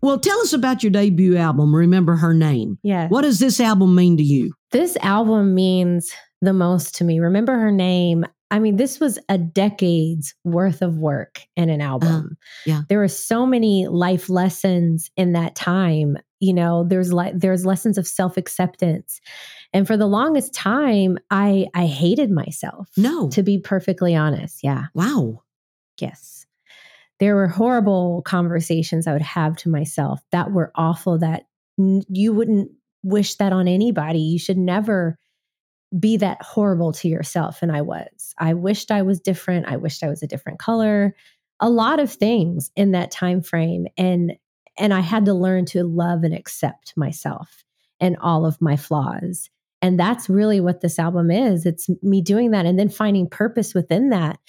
Well, 0.02 0.20
tell 0.20 0.38
us 0.42 0.52
about 0.52 0.84
your 0.84 0.92
debut 0.92 1.38
album, 1.38 1.74
Remember 1.74 2.18
Her 2.18 2.34
Name. 2.34 2.78
Yeah. 2.84 3.08
What 3.08 3.22
does 3.22 3.40
this 3.40 3.62
album 3.62 3.96
mean 3.96 4.18
to 4.18 4.24
you? 4.24 4.52
This 4.72 4.98
album 4.98 5.56
means 5.56 6.12
the 6.42 6.52
most 6.52 6.96
to 6.96 7.06
me. 7.06 7.22
Remember 7.22 7.58
Her 7.58 7.72
Name. 7.72 8.26
I 8.52 8.60
mean, 8.60 8.78
this 8.78 9.00
was 9.00 9.20
a 9.30 9.38
decade's 9.38 10.34
worth 10.44 10.82
of 10.82 10.98
work 10.98 11.42
in 11.56 11.70
an 11.70 11.82
uh-huh. 11.82 11.90
album. 11.90 12.30
Uh, 12.32 12.36
yeah. 12.66 12.82
There 12.90 13.00
were 13.00 13.08
so 13.08 13.46
many 13.46 13.88
life 13.88 14.30
lessons 14.30 15.12
in 15.16 15.34
that 15.34 15.56
time. 15.56 16.18
You 16.40 16.54
know, 16.54 16.86
there's 16.88 17.14
like 17.14 17.38
there's 17.38 17.66
lessons 17.66 17.98
of 17.98 18.08
self-acceptance. 18.08 19.22
And 19.74 19.86
for 19.86 19.98
the 19.98 20.08
longest 20.08 20.54
time, 20.54 21.18
I 21.30 21.68
I 21.76 21.86
hated 21.86 22.32
myself. 22.32 22.90
No. 22.98 23.30
To 23.30 23.44
be 23.44 23.60
perfectly 23.60 24.16
honest. 24.16 24.64
Yeah. 24.64 24.86
Wow. 24.94 25.44
Yes 26.00 26.40
there 27.20 27.36
were 27.36 27.48
horrible 27.48 28.22
conversations 28.24 29.06
I 29.06 29.14
would 29.14 29.22
have 29.22 29.56
to 29.58 29.70
myself 29.70 30.22
that 30.32 30.52
were 30.52 30.72
awful 30.76 31.20
that 31.20 31.44
n- 31.78 32.04
you 32.10 32.34
wouldn't 32.34 32.72
wish 33.04 33.36
that 33.36 33.54
on 33.54 33.68
anybody. 33.68 34.20
You 34.20 34.40
should 34.40 34.58
never 34.58 35.18
be 35.98 36.18
that 36.18 36.42
horrible 36.42 36.92
to 36.94 37.08
yourself 37.08 37.62
and 37.62 37.72
I 37.72 37.82
was. 37.82 38.34
I 38.38 38.54
wished 38.54 38.92
I 38.92 39.02
was 39.02 39.20
different. 39.20 39.68
I 39.68 39.78
wished 39.78 40.04
I 40.04 40.10
was 40.10 40.22
a 40.22 40.28
different 40.28 40.60
color. 40.60 41.16
A 41.60 41.70
lot 41.70 42.00
of 42.00 42.12
things 42.12 42.72
in 42.76 42.92
that 42.92 43.12
time 43.12 43.42
frame 43.42 43.88
and 43.98 44.34
and 44.78 44.94
I 44.94 45.02
had 45.02 45.26
to 45.26 45.34
learn 45.34 45.66
to 45.66 45.84
love 45.84 46.24
and 46.24 46.34
accept 46.34 46.94
myself 46.96 47.66
and 48.00 48.16
all 48.22 48.46
of 48.46 48.62
my 48.62 48.78
flaws. 48.78 49.50
And 49.82 50.00
that's 50.00 50.30
really 50.30 50.62
what 50.62 50.80
this 50.80 51.00
album 51.00 51.32
is. 51.32 51.66
It's 51.66 51.90
me 52.02 52.22
doing 52.22 52.52
that 52.52 52.66
and 52.66 52.80
then 52.80 52.90
finding 52.90 53.30
purpose 53.30 53.74
within 53.74 54.10
that 54.10 54.40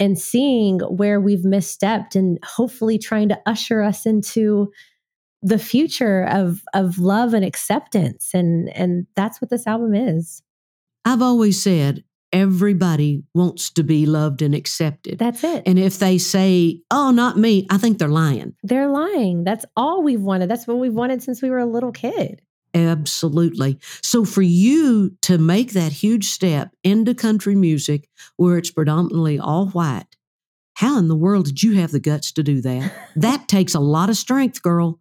and 0.00 0.18
seeing 0.18 0.80
where 0.80 1.20
we've 1.20 1.44
misstepped 1.44 2.14
and 2.14 2.38
hopefully 2.44 2.98
trying 2.98 3.28
to 3.28 3.40
usher 3.46 3.82
us 3.82 4.06
into 4.06 4.72
the 5.42 5.58
future 5.58 6.24
of 6.24 6.62
of 6.74 6.98
love 6.98 7.32
and 7.32 7.44
acceptance 7.44 8.30
and 8.34 8.68
and 8.70 9.06
that's 9.14 9.40
what 9.40 9.50
this 9.50 9.68
album 9.68 9.94
is 9.94 10.42
i've 11.08 11.22
always 11.22 11.60
said 11.60 12.04
everybody 12.30 13.22
wants 13.34 13.70
to 13.70 13.82
be 13.82 14.04
loved 14.04 14.42
and 14.42 14.54
accepted 14.54 15.18
that's 15.18 15.42
it 15.42 15.62
and 15.64 15.78
if 15.78 15.98
they 15.98 16.18
say 16.18 16.78
oh 16.90 17.10
not 17.10 17.38
me 17.38 17.66
i 17.70 17.78
think 17.78 17.98
they're 17.98 18.08
lying 18.08 18.54
they're 18.62 18.88
lying 18.88 19.44
that's 19.44 19.64
all 19.76 20.02
we've 20.02 20.20
wanted 20.20 20.48
that's 20.48 20.66
what 20.66 20.78
we've 20.78 20.94
wanted 20.94 21.22
since 21.22 21.40
we 21.40 21.48
were 21.48 21.58
a 21.58 21.66
little 21.66 21.92
kid 21.92 22.42
Absolutely. 22.74 23.78
So 24.02 24.24
for 24.24 24.42
you 24.42 25.16
to 25.22 25.38
make 25.38 25.72
that 25.72 25.90
huge 25.90 26.26
step 26.26 26.74
into 26.84 27.14
country 27.14 27.54
music 27.54 28.08
where 28.36 28.58
it's 28.58 28.70
predominantly 28.70 29.38
all 29.38 29.68
white, 29.68 30.16
how 30.74 30.98
in 30.98 31.08
the 31.08 31.16
world 31.16 31.46
did 31.46 31.62
you 31.62 31.76
have 31.76 31.90
the 31.90 31.98
guts 31.98 32.30
to 32.32 32.42
do 32.42 32.60
that? 32.60 32.92
that 33.16 33.48
takes 33.48 33.74
a 33.74 33.80
lot 33.80 34.10
of 34.10 34.16
strength, 34.16 34.62
girl. 34.62 35.00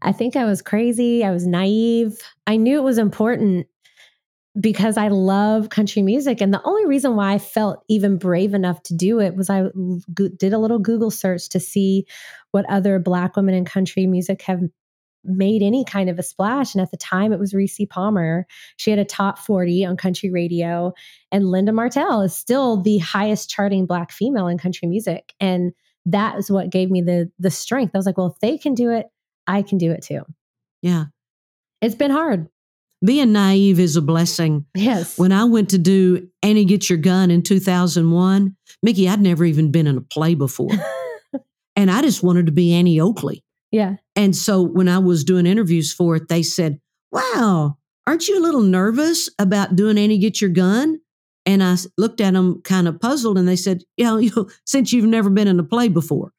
I 0.00 0.12
think 0.12 0.36
I 0.36 0.44
was 0.44 0.62
crazy. 0.62 1.24
I 1.24 1.30
was 1.30 1.46
naive. 1.46 2.18
I 2.46 2.56
knew 2.56 2.78
it 2.78 2.84
was 2.84 2.98
important 2.98 3.66
because 4.60 4.96
I 4.96 5.08
love 5.08 5.70
country 5.70 6.02
music. 6.02 6.40
And 6.40 6.52
the 6.52 6.62
only 6.64 6.86
reason 6.86 7.16
why 7.16 7.32
I 7.32 7.38
felt 7.38 7.82
even 7.88 8.18
brave 8.18 8.52
enough 8.52 8.82
to 8.84 8.94
do 8.94 9.18
it 9.18 9.34
was 9.34 9.48
I 9.48 9.64
did 10.36 10.52
a 10.52 10.58
little 10.58 10.78
Google 10.78 11.10
search 11.10 11.48
to 11.50 11.60
see 11.60 12.06
what 12.50 12.68
other 12.68 12.98
Black 12.98 13.36
women 13.36 13.54
in 13.54 13.64
country 13.64 14.06
music 14.06 14.42
have 14.42 14.60
made 15.24 15.62
any 15.62 15.84
kind 15.84 16.10
of 16.10 16.18
a 16.18 16.22
splash. 16.22 16.74
And 16.74 16.82
at 16.82 16.90
the 16.90 16.96
time, 16.96 17.32
it 17.32 17.38
was 17.38 17.54
Rissi 17.54 17.88
Palmer. 17.88 18.46
She 18.76 18.90
had 18.90 18.98
a 18.98 19.04
top 19.04 19.38
40 19.38 19.86
on 19.86 19.96
country 19.96 20.30
radio. 20.30 20.92
And 21.30 21.50
Linda 21.50 21.72
Martell 21.72 22.20
is 22.22 22.36
still 22.36 22.82
the 22.82 22.98
highest 22.98 23.48
charting 23.48 23.86
Black 23.86 24.12
female 24.12 24.48
in 24.48 24.58
country 24.58 24.88
music. 24.88 25.32
And 25.40 25.72
that 26.04 26.38
is 26.38 26.50
what 26.50 26.70
gave 26.70 26.90
me 26.90 27.00
the 27.00 27.30
the 27.38 27.50
strength. 27.50 27.92
I 27.94 27.98
was 27.98 28.06
like, 28.06 28.18
well, 28.18 28.34
if 28.34 28.40
they 28.40 28.58
can 28.58 28.74
do 28.74 28.90
it, 28.90 29.06
I 29.46 29.62
can 29.62 29.78
do 29.78 29.92
it 29.92 30.02
too. 30.02 30.22
Yeah. 30.82 31.06
It's 31.80 31.94
been 31.94 32.10
hard. 32.10 32.48
Being 33.04 33.32
naive 33.32 33.80
is 33.80 33.96
a 33.96 34.02
blessing. 34.02 34.64
Yes. 34.74 35.18
When 35.18 35.32
I 35.32 35.44
went 35.44 35.70
to 35.70 35.78
do 35.78 36.28
Annie 36.42 36.64
Get 36.64 36.88
Your 36.88 36.98
Gun 36.98 37.30
in 37.30 37.42
2001, 37.42 38.56
Mickey, 38.82 39.08
I'd 39.08 39.20
never 39.20 39.44
even 39.44 39.72
been 39.72 39.86
in 39.86 39.96
a 39.96 40.02
play 40.02 40.34
before. 40.34 40.70
and 41.76 41.90
I 41.90 42.02
just 42.02 42.22
wanted 42.22 42.46
to 42.46 42.52
be 42.52 42.72
Annie 42.72 43.00
Oakley. 43.00 43.42
Yeah. 43.72 43.96
And 44.14 44.36
so 44.36 44.62
when 44.62 44.88
I 44.88 44.98
was 44.98 45.24
doing 45.24 45.46
interviews 45.46 45.92
for 45.92 46.16
it, 46.16 46.28
they 46.28 46.42
said, 46.42 46.80
Wow, 47.10 47.78
aren't 48.06 48.28
you 48.28 48.38
a 48.38 48.42
little 48.42 48.62
nervous 48.62 49.28
about 49.38 49.74
doing 49.74 49.98
Annie 49.98 50.18
Get 50.18 50.40
Your 50.40 50.50
Gun? 50.50 51.00
And 51.44 51.62
I 51.62 51.76
looked 51.98 52.20
at 52.20 52.34
them 52.34 52.62
kind 52.62 52.86
of 52.86 53.00
puzzled 53.00 53.36
and 53.36 53.48
they 53.48 53.56
said, 53.56 53.82
You 53.96 54.04
know, 54.04 54.16
you, 54.18 54.48
since 54.64 54.92
you've 54.92 55.06
never 55.06 55.30
been 55.30 55.48
in 55.48 55.58
a 55.58 55.64
play 55.64 55.88
before. 55.88 56.32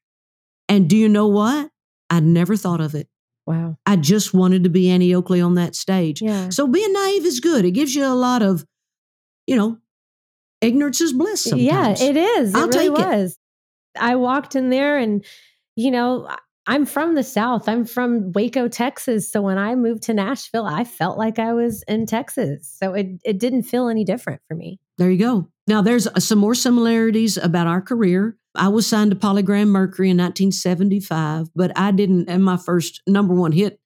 And 0.70 0.90
do 0.90 0.96
you 0.96 1.10
know 1.10 1.28
what? 1.28 1.70
I'd 2.10 2.24
never 2.24 2.56
thought 2.56 2.80
of 2.80 2.96
it. 2.96 3.08
Wow. 3.46 3.78
I 3.86 3.98
just 3.98 4.34
wanted 4.34 4.64
to 4.64 4.70
be 4.70 4.90
Annie 4.90 5.14
Oakley 5.14 5.42
on 5.42 5.56
that 5.56 5.76
stage. 5.76 6.22
Yeah. 6.22 6.50
So 6.50 6.68
being 6.68 6.94
naive 6.94 7.26
is 7.26 7.40
good. 7.40 7.66
It 7.66 7.72
gives 7.72 7.94
you 7.94 8.06
a 8.06 8.16
lot 8.16 8.42
of, 8.42 8.66
you 9.48 9.56
know, 9.56 9.78
ignorance 10.62 11.02
is 11.02 11.14
bliss 11.14 11.44
sometimes. 11.44 12.02
Yeah, 12.02 12.08
it 12.08 12.16
is. 12.16 12.54
It 12.54 12.58
I'll 12.58 12.68
really 12.68 12.90
take 12.90 13.06
was. 13.06 13.32
It. 13.34 13.38
I 14.00 14.16
walked 14.16 14.56
in 14.56 14.70
there 14.70 14.98
and, 14.98 15.26
you 15.76 15.92
know, 15.92 16.30
I'm 16.66 16.86
from 16.86 17.16
the 17.16 17.24
South. 17.24 17.68
I'm 17.68 17.84
from 17.84 18.32
Waco, 18.32 18.70
Texas. 18.70 19.30
So 19.30 19.42
when 19.42 19.58
I 19.58 19.76
moved 19.76 20.04
to 20.04 20.14
Nashville, 20.14 20.66
I 20.66 20.86
felt 20.86 21.18
like 21.18 21.38
I 21.38 21.52
was 21.54 21.84
in 21.90 22.06
Texas. 22.06 22.74
So 22.80 22.94
it, 22.94 23.08
it 23.26 23.40
didn't 23.40 23.64
feel 23.64 23.90
any 23.90 24.06
different 24.06 24.42
for 24.48 24.56
me. 24.56 24.80
There 24.98 25.12
you 25.12 25.18
go. 25.18 25.50
Now, 25.68 25.82
there's 25.82 26.08
uh, 26.08 26.20
some 26.20 26.40
more 26.40 26.56
similarities 26.56 27.38
about 27.38 27.68
our 27.68 27.82
career. 27.82 28.38
I 28.56 28.68
was 28.68 28.86
signed 28.86 29.12
to 29.12 29.18
Polygram 29.18 29.68
Mercury 29.68 30.10
in 30.10 30.18
1975, 30.18 31.48
but 31.56 31.72
I 31.78 31.92
didn't 31.92 32.30
have 32.30 32.42
my 32.42 32.58
first 32.58 33.02
number 33.08 33.34
one 33.34 33.52
hit 33.52 33.80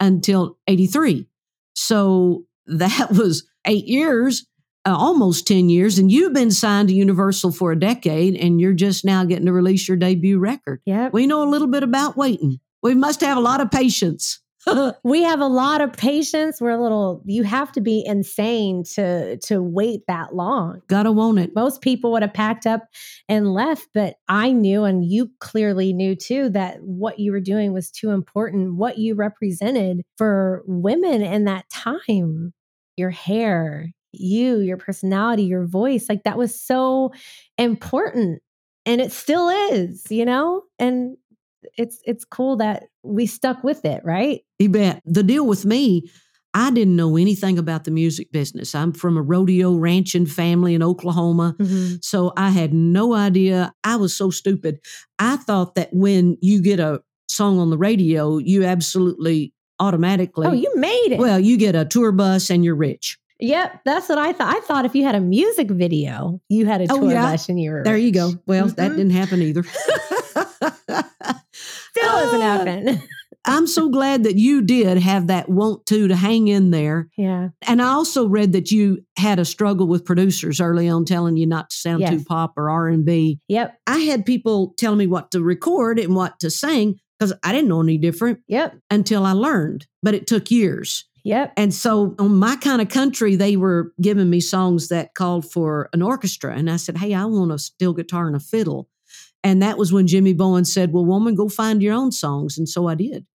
until 0.00 0.58
83. 0.66 1.26
So 1.74 2.44
that 2.66 3.10
was 3.10 3.46
eight 3.66 3.86
years 3.86 4.46
uh, 4.86 4.94
almost 4.96 5.46
10 5.46 5.68
years 5.68 5.98
and 5.98 6.12
you've 6.12 6.34
been 6.34 6.50
signed 6.50 6.88
to 6.88 6.94
Universal 6.94 7.52
for 7.52 7.72
a 7.72 7.78
decade 7.78 8.36
and 8.36 8.60
you're 8.60 8.74
just 8.74 9.04
now 9.04 9.24
getting 9.24 9.46
to 9.46 9.52
release 9.52 9.88
your 9.88 9.96
debut 9.96 10.38
record. 10.38 10.80
Yeah. 10.84 11.08
We 11.12 11.26
know 11.26 11.42
a 11.42 11.48
little 11.48 11.68
bit 11.68 11.82
about 11.82 12.16
waiting. 12.16 12.60
We 12.82 12.94
must 12.94 13.22
have 13.22 13.38
a 13.38 13.40
lot 13.40 13.62
of 13.62 13.70
patience. 13.70 14.40
we 15.04 15.22
have 15.22 15.40
a 15.40 15.46
lot 15.46 15.80
of 15.80 15.92
patience. 15.92 16.60
We're 16.60 16.70
a 16.70 16.82
little 16.82 17.22
you 17.24 17.42
have 17.42 17.72
to 17.72 17.80
be 17.80 18.04
insane 18.04 18.84
to 18.94 19.36
to 19.38 19.62
wait 19.62 20.02
that 20.08 20.34
long. 20.34 20.80
Gotta 20.88 21.12
want 21.12 21.38
it. 21.38 21.54
Most 21.54 21.80
people 21.80 22.12
would 22.12 22.22
have 22.22 22.34
packed 22.34 22.66
up 22.66 22.82
and 23.28 23.52
left, 23.52 23.88
but 23.94 24.16
I 24.28 24.52
knew 24.52 24.84
and 24.84 25.04
you 25.04 25.30
clearly 25.40 25.92
knew 25.92 26.14
too 26.16 26.48
that 26.50 26.78
what 26.82 27.18
you 27.18 27.32
were 27.32 27.40
doing 27.40 27.72
was 27.72 27.90
too 27.90 28.10
important. 28.10 28.76
What 28.76 28.98
you 28.98 29.14
represented 29.14 30.02
for 30.16 30.62
women 30.66 31.22
in 31.22 31.44
that 31.44 31.68
time 31.70 32.52
your 32.96 33.10
hair, 33.10 33.90
you, 34.12 34.60
your 34.60 34.76
personality, 34.76 35.44
your 35.44 35.66
voice. 35.66 36.06
Like 36.08 36.24
that 36.24 36.38
was 36.38 36.60
so 36.60 37.12
important. 37.58 38.40
And 38.86 39.00
it 39.00 39.12
still 39.12 39.48
is, 39.48 40.04
you 40.10 40.24
know? 40.24 40.62
And 40.78 41.16
it's 41.76 42.00
it's 42.04 42.24
cool 42.24 42.56
that 42.56 42.84
we 43.02 43.26
stuck 43.26 43.62
with 43.64 43.84
it, 43.84 44.02
right? 44.04 44.42
You 44.58 44.68
bet. 44.68 45.02
The 45.04 45.22
deal 45.22 45.46
with 45.46 45.64
me, 45.64 46.10
I 46.54 46.70
didn't 46.70 46.94
know 46.94 47.16
anything 47.16 47.58
about 47.58 47.84
the 47.84 47.90
music 47.90 48.30
business. 48.30 48.74
I'm 48.74 48.92
from 48.92 49.16
a 49.16 49.22
rodeo 49.22 49.74
ranching 49.74 50.26
family 50.26 50.74
in 50.74 50.82
Oklahoma. 50.82 51.56
Mm-hmm. 51.58 51.96
So 52.00 52.32
I 52.36 52.50
had 52.50 52.72
no 52.72 53.12
idea. 53.14 53.72
I 53.82 53.96
was 53.96 54.16
so 54.16 54.30
stupid. 54.30 54.78
I 55.18 55.36
thought 55.36 55.74
that 55.74 55.88
when 55.92 56.38
you 56.40 56.62
get 56.62 56.78
a 56.78 57.02
song 57.28 57.58
on 57.58 57.70
the 57.70 57.78
radio, 57.78 58.38
you 58.38 58.64
absolutely 58.64 59.52
automatically. 59.80 60.46
Oh, 60.46 60.52
you 60.52 60.72
made 60.76 61.12
it. 61.12 61.18
Well, 61.18 61.40
you 61.40 61.56
get 61.56 61.74
a 61.74 61.84
tour 61.84 62.12
bus 62.12 62.50
and 62.50 62.64
you're 62.64 62.76
rich. 62.76 63.18
Yep, 63.40 63.80
that's 63.84 64.08
what 64.08 64.18
I 64.18 64.32
thought. 64.32 64.56
I 64.56 64.60
thought 64.60 64.84
if 64.84 64.94
you 64.94 65.02
had 65.02 65.16
a 65.16 65.20
music 65.20 65.68
video, 65.68 66.40
you 66.48 66.66
had 66.66 66.80
a 66.82 66.86
oh, 66.88 67.00
tour 67.00 67.10
yeah. 67.10 67.32
bus 67.32 67.48
and 67.48 67.60
you 67.60 67.72
were 67.72 67.82
there. 67.82 67.94
Rich. 67.94 68.04
You 68.04 68.12
go. 68.12 68.32
Well, 68.46 68.66
mm-hmm. 68.66 68.76
that 68.76 68.90
didn't 68.90 69.10
happen 69.10 69.42
either. 69.42 69.64
Still 71.96 72.10
doesn't 72.10 72.42
uh, 72.42 72.42
happen. 72.42 73.02
I'm 73.46 73.66
so 73.66 73.90
glad 73.90 74.24
that 74.24 74.36
you 74.36 74.62
did 74.62 74.96
have 74.98 75.26
that 75.26 75.50
want 75.50 75.84
to 75.86 76.08
to 76.08 76.16
hang 76.16 76.48
in 76.48 76.70
there. 76.70 77.08
Yeah. 77.18 77.50
And 77.62 77.82
I 77.82 77.88
also 77.88 78.26
read 78.26 78.52
that 78.52 78.70
you 78.70 79.04
had 79.18 79.38
a 79.38 79.44
struggle 79.44 79.86
with 79.86 80.06
producers 80.06 80.62
early 80.62 80.88
on 80.88 81.04
telling 81.04 81.36
you 81.36 81.46
not 81.46 81.68
to 81.68 81.76
sound 81.76 82.00
Yes. 82.00 82.10
too 82.10 82.24
pop 82.24 82.54
or 82.56 82.70
R&B. 82.70 83.40
Yep. 83.48 83.78
I 83.86 83.98
had 83.98 84.24
people 84.24 84.72
telling 84.78 84.98
me 84.98 85.06
what 85.06 85.30
to 85.32 85.42
record 85.42 85.98
and 85.98 86.16
what 86.16 86.40
to 86.40 86.50
sing 86.50 86.98
because 87.18 87.34
I 87.42 87.52
didn't 87.52 87.68
know 87.68 87.82
any 87.82 87.98
different 87.98 88.40
Yep. 88.48 88.78
until 88.90 89.26
I 89.26 89.32
learned, 89.32 89.86
but 90.02 90.14
it 90.14 90.26
took 90.26 90.50
years. 90.50 91.04
Yep. 91.24 91.52
And 91.56 91.72
so 91.72 92.14
on 92.18 92.36
my 92.36 92.56
kind 92.56 92.80
of 92.82 92.88
country, 92.88 93.36
they 93.36 93.56
were 93.56 93.92
giving 94.00 94.28
me 94.30 94.40
songs 94.40 94.88
that 94.88 95.14
called 95.14 95.50
for 95.50 95.88
an 95.92 96.02
orchestra. 96.02 96.54
And 96.54 96.70
I 96.70 96.76
said, 96.76 96.98
Hey, 96.98 97.14
I 97.14 97.24
want 97.26 97.52
a 97.52 97.58
steel 97.58 97.92
guitar 97.94 98.26
and 98.26 98.36
a 98.36 98.40
fiddle. 98.40 98.88
And 99.44 99.62
that 99.62 99.78
was 99.78 99.92
when 99.92 100.06
Jimmy 100.06 100.32
Bowen 100.32 100.64
said, 100.64 100.92
Well, 100.92 101.04
woman, 101.04 101.34
go 101.34 101.48
find 101.48 101.82
your 101.82 101.94
own 101.94 102.10
songs. 102.10 102.58
And 102.58 102.68
so 102.68 102.88
I 102.88 102.94
did. 102.94 103.26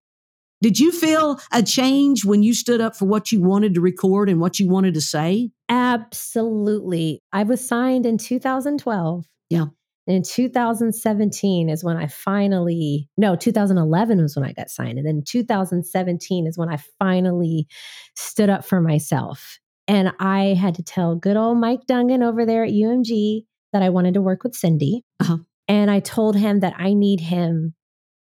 Did 0.62 0.78
you 0.78 0.92
feel 0.92 1.40
a 1.54 1.64
change 1.64 2.26
when 2.26 2.44
you 2.44 2.54
stood 2.54 2.82
up 2.82 2.96
for 2.96 3.06
what 3.06 3.32
you 3.32 3.42
wanted 3.42 3.76
to 3.76 3.82
record 3.82 4.28
and 4.28 4.42
what 4.42 4.60
you 4.60 4.68
wanted 4.68 4.94
to 4.96 5.02
say? 5.02 5.52
Absolutely. 5.70 7.22
I 7.32 7.44
was 7.44 7.66
signed 7.66 8.06
in 8.06 8.18
2012. 8.18 9.26
Yeah. 9.50 9.68
And 10.08 10.18
in 10.18 10.24
2017 10.24 11.70
is 11.70 11.84
when 11.84 11.96
I 11.96 12.08
finally, 12.08 13.08
no, 13.16 13.36
2011 13.36 14.22
was 14.22 14.36
when 14.36 14.44
I 14.44 14.52
got 14.52 14.70
signed. 14.70 14.98
And 14.98 15.08
then 15.08 15.22
2017 15.26 16.48
is 16.48 16.58
when 16.58 16.68
I 16.68 16.78
finally 16.98 17.68
stood 18.16 18.50
up 18.50 18.66
for 18.66 18.82
myself. 18.82 19.60
And 19.88 20.12
I 20.20 20.56
had 20.60 20.76
to 20.76 20.84
tell 20.84 21.16
good 21.16 21.38
old 21.38 21.60
Mike 21.60 21.82
Dungan 21.88 22.24
over 22.24 22.46
there 22.46 22.66
at 22.66 22.72
UMG 22.72 23.46
that 23.72 23.82
I 23.82 23.90
wanted 23.90 24.16
to 24.16 24.22
work 24.22 24.44
with 24.44 24.56
Cindy. 24.56 25.04
Uh-huh. 25.20 25.38
And 25.70 25.90
I 25.90 26.02
told 26.02 26.36
him 26.36 26.60
that 26.60 26.74
I 26.78 26.94
need 26.94 27.22
him 27.22 27.76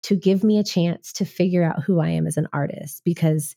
to 0.03 0.15
give 0.15 0.43
me 0.43 0.59
a 0.59 0.63
chance 0.63 1.13
to 1.13 1.25
figure 1.25 1.63
out 1.63 1.83
who 1.83 1.99
I 2.01 2.09
am 2.09 2.27
as 2.27 2.35
an 2.37 2.47
artist 2.51 3.01
because 3.05 3.55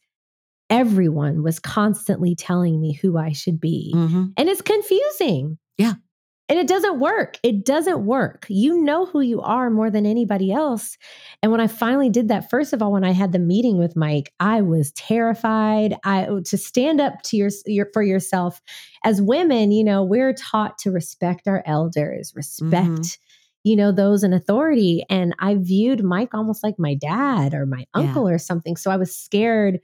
everyone 0.70 1.42
was 1.42 1.58
constantly 1.58 2.34
telling 2.34 2.80
me 2.80 2.92
who 2.92 3.16
I 3.16 3.32
should 3.32 3.60
be. 3.60 3.92
Mm-hmm. 3.96 4.26
And 4.36 4.48
it's 4.48 4.62
confusing. 4.62 5.58
Yeah. 5.78 5.94
And 6.50 6.58
it 6.58 6.66
doesn't 6.66 6.98
work. 6.98 7.38
It 7.42 7.66
doesn't 7.66 8.06
work. 8.06 8.46
You 8.48 8.82
know 8.82 9.04
who 9.04 9.20
you 9.20 9.42
are 9.42 9.68
more 9.68 9.90
than 9.90 10.06
anybody 10.06 10.50
else. 10.50 10.96
And 11.42 11.52
when 11.52 11.60
I 11.60 11.66
finally 11.66 12.08
did 12.08 12.28
that, 12.28 12.48
first 12.48 12.72
of 12.72 12.80
all, 12.80 12.92
when 12.92 13.04
I 13.04 13.10
had 13.10 13.32
the 13.32 13.38
meeting 13.38 13.76
with 13.76 13.96
Mike, 13.96 14.32
I 14.40 14.62
was 14.62 14.92
terrified. 14.92 15.96
I 16.04 16.26
to 16.46 16.56
stand 16.56 17.02
up 17.02 17.22
to 17.24 17.36
your, 17.36 17.50
your 17.66 17.88
for 17.92 18.02
yourself. 18.02 18.62
As 19.04 19.20
women, 19.20 19.72
you 19.72 19.84
know, 19.84 20.02
we're 20.02 20.32
taught 20.32 20.78
to 20.78 20.90
respect 20.90 21.46
our 21.46 21.62
elders, 21.66 22.32
respect, 22.34 22.72
Mhm. 22.72 23.18
You 23.68 23.76
know, 23.76 23.92
those 23.92 24.24
in 24.24 24.32
authority. 24.32 25.04
And 25.10 25.34
I 25.38 25.54
viewed 25.56 26.02
Mike 26.02 26.32
almost 26.34 26.62
like 26.64 26.76
my 26.78 26.94
dad 26.94 27.54
or 27.54 27.66
my 27.66 27.80
Yeah. 27.94 28.02
uncle 28.02 28.26
or 28.28 28.38
something. 28.38 28.76
So 28.76 28.90
I 28.90 28.96
was 28.96 29.14
scared 29.14 29.80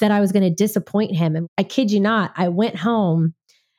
that 0.00 0.10
I 0.10 0.20
was 0.20 0.32
going 0.32 0.42
to 0.42 0.50
disappoint 0.64 1.14
him. 1.14 1.36
And 1.36 1.46
I 1.58 1.62
kid 1.62 1.90
you 1.90 2.00
not, 2.00 2.32
I 2.36 2.48
went 2.48 2.76
home 2.76 3.34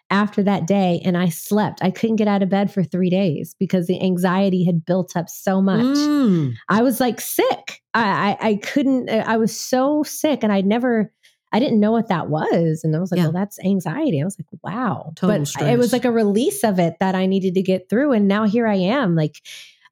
after 0.10 0.44
that 0.44 0.68
day 0.68 1.02
and 1.06 1.18
I 1.18 1.30
slept. 1.30 1.80
I 1.82 1.90
couldn't 1.90 2.18
get 2.18 2.28
out 2.28 2.44
of 2.44 2.50
bed 2.50 2.72
for 2.72 2.84
three 2.84 3.10
days 3.10 3.56
because 3.60 3.88
the 3.88 4.02
anxiety 4.02 4.64
had 4.64 4.86
built 4.86 5.16
up 5.16 5.30
so 5.30 5.62
much. 5.62 5.98
Mm. 5.98 6.54
I 6.70 6.82
was 6.84 7.00
like 7.00 7.20
sick. 7.22 7.82
I, 7.94 8.38
I 8.42 8.48
I 8.50 8.56
couldn't. 8.58 9.10
uh, 9.10 9.24
I 9.26 9.38
was 9.38 9.58
so 9.58 10.04
sick, 10.04 10.44
and 10.44 10.52
I'd 10.54 10.66
never. 10.66 11.12
I 11.52 11.60
didn't 11.60 11.80
know 11.80 11.92
what 11.92 12.08
that 12.10 12.30
was, 12.30 12.82
and 12.84 12.96
I 12.96 13.00
was 13.00 13.12
like, 13.12 13.18
Yeah. 13.18 13.26
"Well, 13.26 13.34
that's 13.34 13.60
anxiety." 13.64 14.22
I 14.22 14.26
was 14.26 14.38
like, 14.40 14.48
"Wow!" 14.64 15.14
Total 15.16 15.46
but 15.60 15.68
it 15.68 15.78
was 15.78 15.92
like 15.94 16.06
a 16.06 16.12
release 16.12 16.64
of 16.64 16.80
it 16.80 16.96
that 17.00 17.14
I 17.16 17.26
needed 17.26 17.56
to 17.56 17.62
get 17.62 17.90
through, 17.90 18.12
and 18.14 18.28
now 18.28 18.46
here 18.46 18.68
I 18.68 18.76
am. 18.76 19.16
Like, 19.16 19.36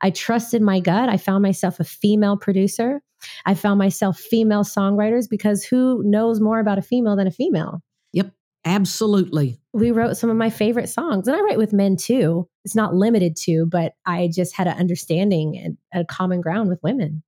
I 0.01 0.11
trusted 0.11 0.61
my 0.61 0.79
gut. 0.79 1.09
I 1.09 1.17
found 1.17 1.41
myself 1.43 1.79
a 1.79 1.83
female 1.83 2.37
producer. 2.37 3.01
I 3.45 3.53
found 3.53 3.79
myself 3.79 4.17
female 4.17 4.63
songwriters 4.63 5.29
because 5.29 5.63
who 5.65 6.01
knows 6.05 6.39
more 6.39 6.59
about 6.59 6.77
a 6.77 6.81
female 6.81 7.17
than 7.17 7.27
a 7.27 7.31
female? 7.31 7.81
Yep, 8.13 8.31
absolutely. 8.65 9.59
we 9.73 9.91
wrote 9.91 10.15
some 10.17 10.29
of 10.29 10.37
my 10.37 10.49
favorite 10.49 10.89
songs 10.89 11.27
and 11.27 11.35
i 11.37 11.41
write 11.41 11.57
with 11.57 11.71
men 11.73 11.95
too 11.95 12.47
it's 12.65 12.75
not 12.75 12.95
limited 12.95 13.35
to 13.35 13.65
but 13.67 13.93
i 14.05 14.27
just 14.33 14.55
had 14.55 14.67
an 14.67 14.75
understanding 14.77 15.55
and 15.57 15.77
a 15.93 16.03
common 16.03 16.41
ground 16.41 16.69
with 16.69 16.79
women 16.81 17.21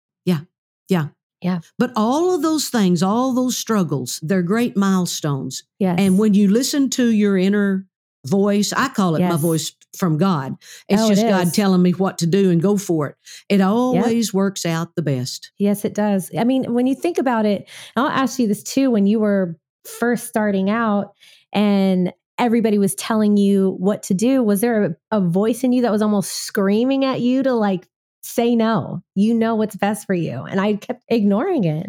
But 1.78 1.92
all 1.96 2.34
of 2.36 2.42
those 2.42 2.70
things, 2.70 3.02
all 3.04 3.34
those 3.34 3.58
struggles, 3.58 4.20
they're 4.22 4.44
great 4.44 4.76
milestones. 4.78 5.64
yes 5.80 5.96
And 6.00 6.18
when 6.20 6.34
you 6.34 6.48
listen 6.50 6.90
to 6.92 7.06
your 7.10 7.38
inner 7.38 7.88
voice, 8.28 8.72
I 8.74 8.88
call 8.90 9.16
it 9.16 9.22
my 9.22 9.38
voice 9.38 9.74
from 9.98 10.18
God. 10.18 10.56
It's 10.88 11.02
Oh, 11.02 11.08
it 11.08 11.16
just 11.16 11.28
God 11.28 11.54
telling 11.54 11.82
me 11.82 11.92
what 11.92 12.20
to 12.20 12.28
do 12.28 12.52
and 12.52 12.62
go 12.62 12.78
for 12.78 13.08
it. 13.10 13.16
It 13.50 13.62
always 13.62 14.32
works 14.34 14.66
out 14.66 14.96
the 14.96 15.02
best. 15.02 15.52
yes 15.58 15.84
it 15.86 15.94
does 15.96 16.30
i 16.38 16.44
mean 16.44 16.72
when 16.74 16.86
you 16.88 16.96
think 16.96 17.18
about 17.18 17.46
it 17.46 17.68
i'll 17.96 18.08
ask 18.08 18.38
you 18.40 18.48
this 18.48 18.64
too 18.64 18.92
when 18.92 19.06
you 19.08 19.20
were 19.20 19.58
first 19.86 20.28
starting 20.28 20.70
out 20.70 21.14
and 21.52 22.14
everybody 22.38 22.78
was 22.78 22.96
telling 22.96 23.38
you 23.38 23.76
what 23.80 24.04
to 24.04 24.14
do 24.14 24.42
was 24.44 24.62
there 24.62 24.98
a, 25.12 25.18
a 25.18 25.22
voice 25.22 25.64
in 25.64 25.74
you 25.74 25.82
that 25.82 25.92
was 25.92 26.02
almost 26.02 26.32
screaming 26.32 27.04
at 27.06 27.20
you 27.22 27.44
to 27.44 27.54
like 27.54 27.88
say 28.22 28.56
no 28.56 29.02
you 29.16 29.34
know 29.34 29.56
what's 29.56 29.76
best 29.76 30.06
for 30.06 30.14
you 30.14 30.44
and 30.44 30.62
i 30.62 30.76
kept 30.76 31.04
ignoring 31.10 31.64
it 31.64 31.88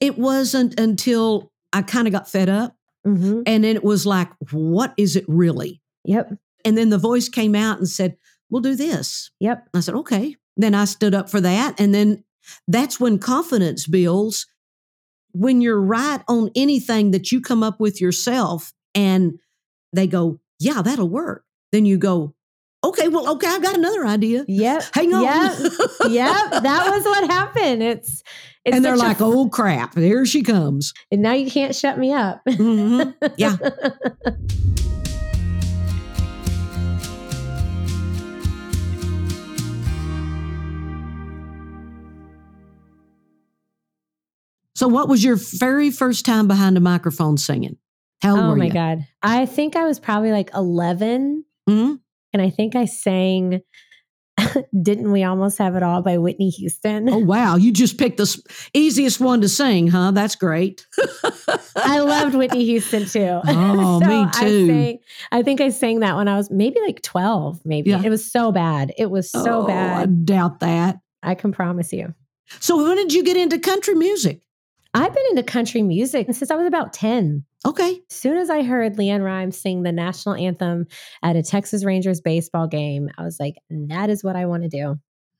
It 0.00 0.18
wasn't 0.18 0.78
until 0.78 1.50
I 1.72 1.82
kind 1.82 2.06
of 2.06 2.12
got 2.12 2.28
fed 2.30 2.48
up 2.48 2.76
hmm 3.04 3.42
and 3.46 3.64
then 3.64 3.76
it 3.76 3.84
was 3.84 4.06
like, 4.06 4.28
what 4.52 4.94
is 4.96 5.16
it 5.16 5.24
really? 5.28 5.82
yep 6.04 6.30
And 6.64 6.78
then 6.78 6.88
the 6.90 6.98
voice 6.98 7.28
came 7.28 7.54
out 7.54 7.78
and 7.78 7.88
said, 7.88 8.16
we'll 8.48 8.62
do 8.62 8.76
this. 8.76 9.30
yep 9.40 9.68
I 9.74 9.80
said, 9.80 9.94
okay. 9.96 10.36
Then 10.56 10.74
I 10.74 10.84
stood 10.86 11.14
up 11.14 11.28
for 11.28 11.40
that. 11.40 11.80
And 11.80 11.92
then 11.92 12.22
that's 12.68 13.00
when 13.00 13.18
confidence 13.18 13.86
builds. 13.88 14.46
When 15.32 15.60
you're 15.60 15.80
right 15.80 16.22
on 16.28 16.50
anything 16.54 17.10
that 17.10 17.32
you 17.32 17.40
come 17.40 17.62
up 17.64 17.80
with 17.80 18.00
yourself 18.00 18.72
and 18.94 19.40
they 19.92 20.06
go, 20.06 20.38
yeah, 20.60 20.80
that'll 20.82 21.08
work. 21.08 21.44
Then 21.72 21.84
you 21.86 21.98
go, 21.98 22.34
okay, 22.88 23.08
well, 23.08 23.30
okay, 23.32 23.46
I've 23.46 23.62
got 23.62 23.76
another 23.76 24.06
idea. 24.06 24.44
yep 24.48 24.82
Hang 24.92 25.12
on. 25.14 25.22
Yep. 25.22 25.52
yep, 26.10 26.62
that 26.62 26.90
was 26.90 27.04
what 27.04 27.30
happened. 27.30 27.82
It's, 27.82 28.22
it's 28.64 28.76
and 28.76 28.84
they're 28.84 28.96
such 28.96 29.04
a 29.04 29.08
like, 29.08 29.20
oh 29.20 29.48
crap, 29.48 29.94
there 29.94 30.24
she 30.26 30.42
comes. 30.42 30.92
and 31.10 31.22
now 31.22 31.32
you 31.32 31.50
can't 31.50 31.74
shut 31.74 31.98
me 31.98 32.12
up. 32.12 32.42
Mhm. 32.48 33.14
Yeah. 33.36 33.56
So, 44.76 44.88
what 44.88 45.08
was 45.08 45.22
your 45.22 45.36
very 45.36 45.90
first 45.90 46.24
time 46.26 46.48
behind 46.48 46.76
a 46.76 46.80
microphone 46.80 47.36
singing? 47.36 47.76
How 48.22 48.36
old 48.36 48.44
oh 48.44 48.48
were 48.50 48.56
my 48.56 48.68
god, 48.70 49.06
I 49.22 49.46
think 49.46 49.76
I 49.76 49.84
was 49.84 50.00
probably 50.00 50.32
like 50.32 50.50
eleven, 50.54 51.44
Mhm. 51.68 52.00
And 52.34 52.42
I 52.42 52.50
think 52.50 52.76
I 52.76 52.84
sang. 52.84 53.60
Didn't 54.82 55.12
we 55.12 55.22
almost 55.22 55.58
have 55.58 55.76
it 55.76 55.84
all 55.84 56.02
by 56.02 56.18
Whitney 56.18 56.50
Houston? 56.50 57.08
Oh 57.08 57.18
wow, 57.18 57.54
you 57.54 57.70
just 57.72 57.98
picked 57.98 58.16
the 58.16 58.42
easiest 58.74 59.20
one 59.20 59.40
to 59.42 59.48
sing, 59.48 59.86
huh? 59.86 60.10
That's 60.10 60.34
great. 60.34 60.84
I 61.76 62.00
loved 62.00 62.34
Whitney 62.34 62.64
Houston 62.64 63.06
too. 63.06 63.40
Oh, 63.46 64.00
me 64.06 64.26
I, 64.34 64.40
too. 64.40 64.66
sang, 64.66 64.98
I 65.30 65.42
think 65.44 65.60
I 65.60 65.68
sang 65.68 66.00
that 66.00 66.16
when 66.16 66.26
I 66.26 66.36
was 66.36 66.50
maybe 66.50 66.80
like 66.80 67.00
twelve. 67.02 67.60
Maybe 67.64 67.90
Yeah. 67.90 68.02
it 68.04 68.10
was 68.10 68.30
so 68.30 68.50
bad. 68.50 68.92
It 68.98 69.08
was 69.08 69.30
so 69.30 69.66
Oh, 69.68 69.70
I 69.72 70.06
doubt 70.06 70.58
that. 70.60 70.98
I 71.22 71.36
can 71.36 71.52
promise 71.52 71.92
you. 71.92 72.12
So, 72.60 72.84
when 72.84 72.96
did 72.96 73.12
you 73.14 73.22
get 73.22 73.36
into 73.36 73.58
country 73.60 73.94
music? 73.94 74.40
I've 74.94 75.12
been 75.12 75.24
into 75.30 75.42
country 75.42 75.82
music 75.82 76.26
since 76.32 76.50
I 76.50 76.54
was 76.56 76.66
about 76.66 76.92
ten. 76.92 77.44
Okay. 77.66 78.00
As 78.10 78.16
soon 78.16 78.36
as 78.36 78.50
I 78.50 78.62
heard 78.62 78.96
LeAnn 78.96 79.24
Rimes 79.24 79.58
sing 79.58 79.82
the 79.82 79.90
national 79.92 80.34
anthem 80.36 80.86
at 81.22 81.34
a 81.36 81.42
Texas 81.42 81.84
Rangers 81.84 82.20
baseball 82.20 82.66
game, 82.68 83.08
I 83.18 83.22
was 83.24 83.38
like, 83.40 83.56
that 83.70 84.10
is 84.10 84.22
what 84.22 84.36
I 84.36 84.46
want 84.46 84.62
to 84.64 84.68
do. 84.68 84.96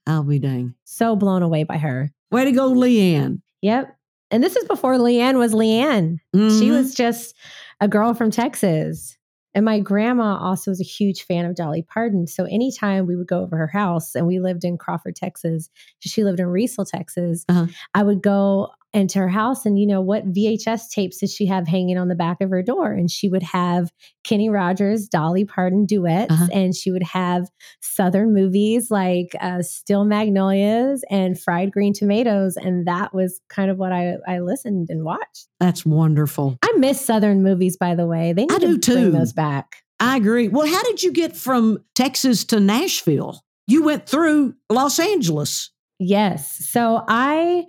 I'll 0.07 0.25
be 0.25 0.39
dang. 0.39 0.75
So 0.85 1.17
blown 1.17 1.43
away 1.43 1.65
by 1.65 1.79
her. 1.79 2.11
Way 2.31 2.45
to 2.47 2.53
go, 2.53 2.73
LeAnn. 2.73 3.41
Yep. 3.63 3.97
And 4.31 4.43
this 4.43 4.57
is 4.57 4.65
before 4.65 4.97
LeAnn 4.97 5.39
was 5.39 5.53
Leanne. 5.55 6.19
She 6.35 6.41
Mhm. 6.41 6.71
was 6.71 6.95
just 6.95 7.37
a 7.81 7.87
girl 7.89 8.15
from 8.15 8.31
Texas. 8.31 9.17
And 9.55 9.65
my 9.65 9.79
grandma 9.79 10.37
also 10.39 10.73
was 10.73 10.81
a 10.81 10.85
huge 10.85 11.23
fan 11.23 11.45
of 11.45 11.55
Dolly 11.55 11.83
Parton. 11.83 12.27
So 12.27 12.45
anytime 12.45 13.07
we 13.07 13.15
would 13.15 13.29
go 13.29 13.41
over 13.43 13.57
her 13.57 13.69
house, 13.69 14.17
and 14.17 14.27
we 14.27 14.41
lived 14.41 14.65
in 14.65 14.77
Crawford, 14.79 15.15
Texas, 15.15 15.71
she 16.01 16.25
lived 16.25 16.41
in 16.41 16.47
Riesel, 16.47 16.85
Texas, 16.91 17.45
Uh-huh. 17.49 17.67
I 17.95 18.03
would 18.03 18.21
go 18.23 18.71
into 18.95 19.19
her 19.19 19.29
house 19.29 19.67
and, 19.67 19.79
you 19.79 19.87
know, 19.87 20.01
what 20.01 20.33
VHS 20.33 20.89
tapes 20.91 21.19
did 21.19 21.29
she 21.31 21.47
have 21.47 21.67
hanging 21.67 21.99
on 21.99 22.09
the 22.09 22.15
back 22.15 22.41
of 22.41 22.51
her 22.51 22.63
door? 22.63 22.93
And 22.93 23.11
she 23.11 23.29
would 23.29 23.43
have 23.43 23.91
Kenny 24.23 24.49
Rogers, 24.49 25.09
Dolly 25.09 25.45
Parton 25.45 25.85
duets, 25.85 26.33
Uh-huh. 26.33 26.47
and 26.53 26.75
she 26.75 26.91
would 26.91 27.03
have 27.03 27.49
Southern 27.83 28.33
movies 28.33 28.91
like 28.91 29.35
uh, 29.41 29.63
Steel 29.63 30.05
Magnolias 30.05 31.03
and 31.11 31.39
Fried 31.41 31.73
Green 31.73 31.93
Tomatoes. 31.93 32.57
And 32.57 32.87
that 32.87 33.13
was 33.15 33.41
kind 33.49 33.71
of 33.71 33.79
what 33.79 33.93
I, 33.93 34.15
I 34.27 34.39
listened 34.41 34.87
and 34.91 35.05
watched. 35.05 35.49
That's 35.61 35.85
wonderful. 35.85 36.57
I 36.63 36.73
miss 36.77 37.01
Southern 37.05 37.43
movies, 37.43 37.77
by 37.77 37.95
the 37.95 38.07
way. 38.07 38.33
They 38.33 38.43
need 38.43 38.53
I 38.53 38.59
to 38.59 38.79
do 38.79 38.95
bring 38.95 39.05
too. 39.07 39.11
those 39.11 39.33
back. 39.33 39.77
I 40.01 40.17
agree. 40.17 40.49
Well, 40.49 40.67
how 40.67 40.83
did 40.83 41.03
you 41.03 41.13
get 41.13 41.37
from 41.37 41.79
Texas 41.95 42.45
to 42.47 42.61
Nashville? 42.61 43.41
You 43.67 43.83
went 43.83 44.07
through 44.09 44.55
Los 44.71 44.99
Angeles. 44.99 45.71
Yes. 45.99 46.51
So 46.71 47.03
I 47.09 47.65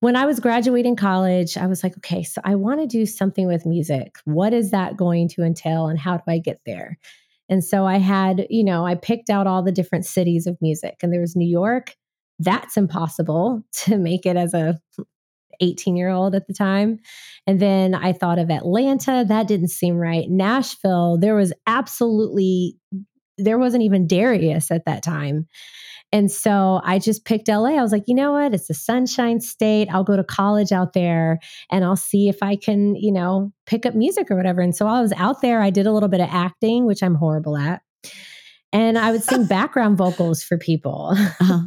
when 0.00 0.16
I 0.16 0.26
was 0.26 0.40
graduating 0.40 0.96
college, 0.96 1.56
I 1.56 1.66
was 1.66 1.82
like, 1.82 1.96
okay, 1.98 2.22
so 2.22 2.40
I 2.44 2.54
want 2.54 2.80
to 2.80 2.86
do 2.86 3.06
something 3.06 3.46
with 3.46 3.66
music. 3.66 4.16
What 4.24 4.52
is 4.52 4.70
that 4.70 4.96
going 4.96 5.28
to 5.30 5.42
entail 5.42 5.86
and 5.86 5.98
how 5.98 6.16
do 6.16 6.22
I 6.26 6.38
get 6.38 6.60
there? 6.66 6.98
And 7.48 7.62
so 7.64 7.84
I 7.84 7.98
had, 7.98 8.46
you 8.48 8.64
know, 8.64 8.86
I 8.86 8.94
picked 8.94 9.28
out 9.28 9.46
all 9.46 9.62
the 9.62 9.72
different 9.72 10.06
cities 10.06 10.46
of 10.46 10.56
music 10.60 10.96
and 11.02 11.12
there 11.12 11.20
was 11.20 11.36
New 11.36 11.48
York. 11.48 11.94
That's 12.38 12.76
impossible 12.76 13.62
to 13.84 13.98
make 13.98 14.24
it 14.24 14.36
as 14.36 14.54
a 14.54 14.80
18 15.60 15.96
year 15.96 16.08
old 16.08 16.34
at 16.34 16.46
the 16.46 16.54
time. 16.54 16.98
And 17.46 17.60
then 17.60 17.94
I 17.94 18.12
thought 18.12 18.38
of 18.38 18.50
Atlanta. 18.50 19.24
That 19.28 19.48
didn't 19.48 19.68
seem 19.68 19.96
right. 19.96 20.28
Nashville, 20.28 21.18
there 21.18 21.34
was 21.34 21.52
absolutely, 21.66 22.78
there 23.42 23.58
wasn't 23.58 23.82
even 23.82 24.06
Darius 24.06 24.70
at 24.70 24.84
that 24.86 25.02
time. 25.02 25.46
And 26.12 26.30
so 26.30 26.80
I 26.84 26.98
just 26.98 27.24
picked 27.24 27.48
LA. 27.48 27.76
I 27.76 27.82
was 27.82 27.92
like, 27.92 28.04
you 28.08 28.14
know 28.14 28.32
what? 28.32 28.52
It's 28.52 28.68
a 28.68 28.74
sunshine 28.74 29.40
state. 29.40 29.88
I'll 29.90 30.04
go 30.04 30.16
to 30.16 30.24
college 30.24 30.72
out 30.72 30.92
there 30.92 31.38
and 31.70 31.84
I'll 31.84 31.96
see 31.96 32.28
if 32.28 32.42
I 32.42 32.56
can, 32.56 32.96
you 32.96 33.12
know, 33.12 33.52
pick 33.66 33.86
up 33.86 33.94
music 33.94 34.30
or 34.30 34.36
whatever. 34.36 34.60
And 34.60 34.74
so 34.74 34.88
I 34.88 35.00
was 35.00 35.12
out 35.12 35.40
there. 35.40 35.60
I 35.60 35.70
did 35.70 35.86
a 35.86 35.92
little 35.92 36.08
bit 36.08 36.20
of 36.20 36.28
acting, 36.28 36.84
which 36.84 37.02
I'm 37.02 37.14
horrible 37.14 37.56
at. 37.56 37.82
And 38.72 38.98
I 38.98 39.12
would 39.12 39.22
sing 39.22 39.46
background 39.48 39.98
vocals 39.98 40.42
for 40.42 40.58
people. 40.58 41.10
Uh-huh. 41.12 41.60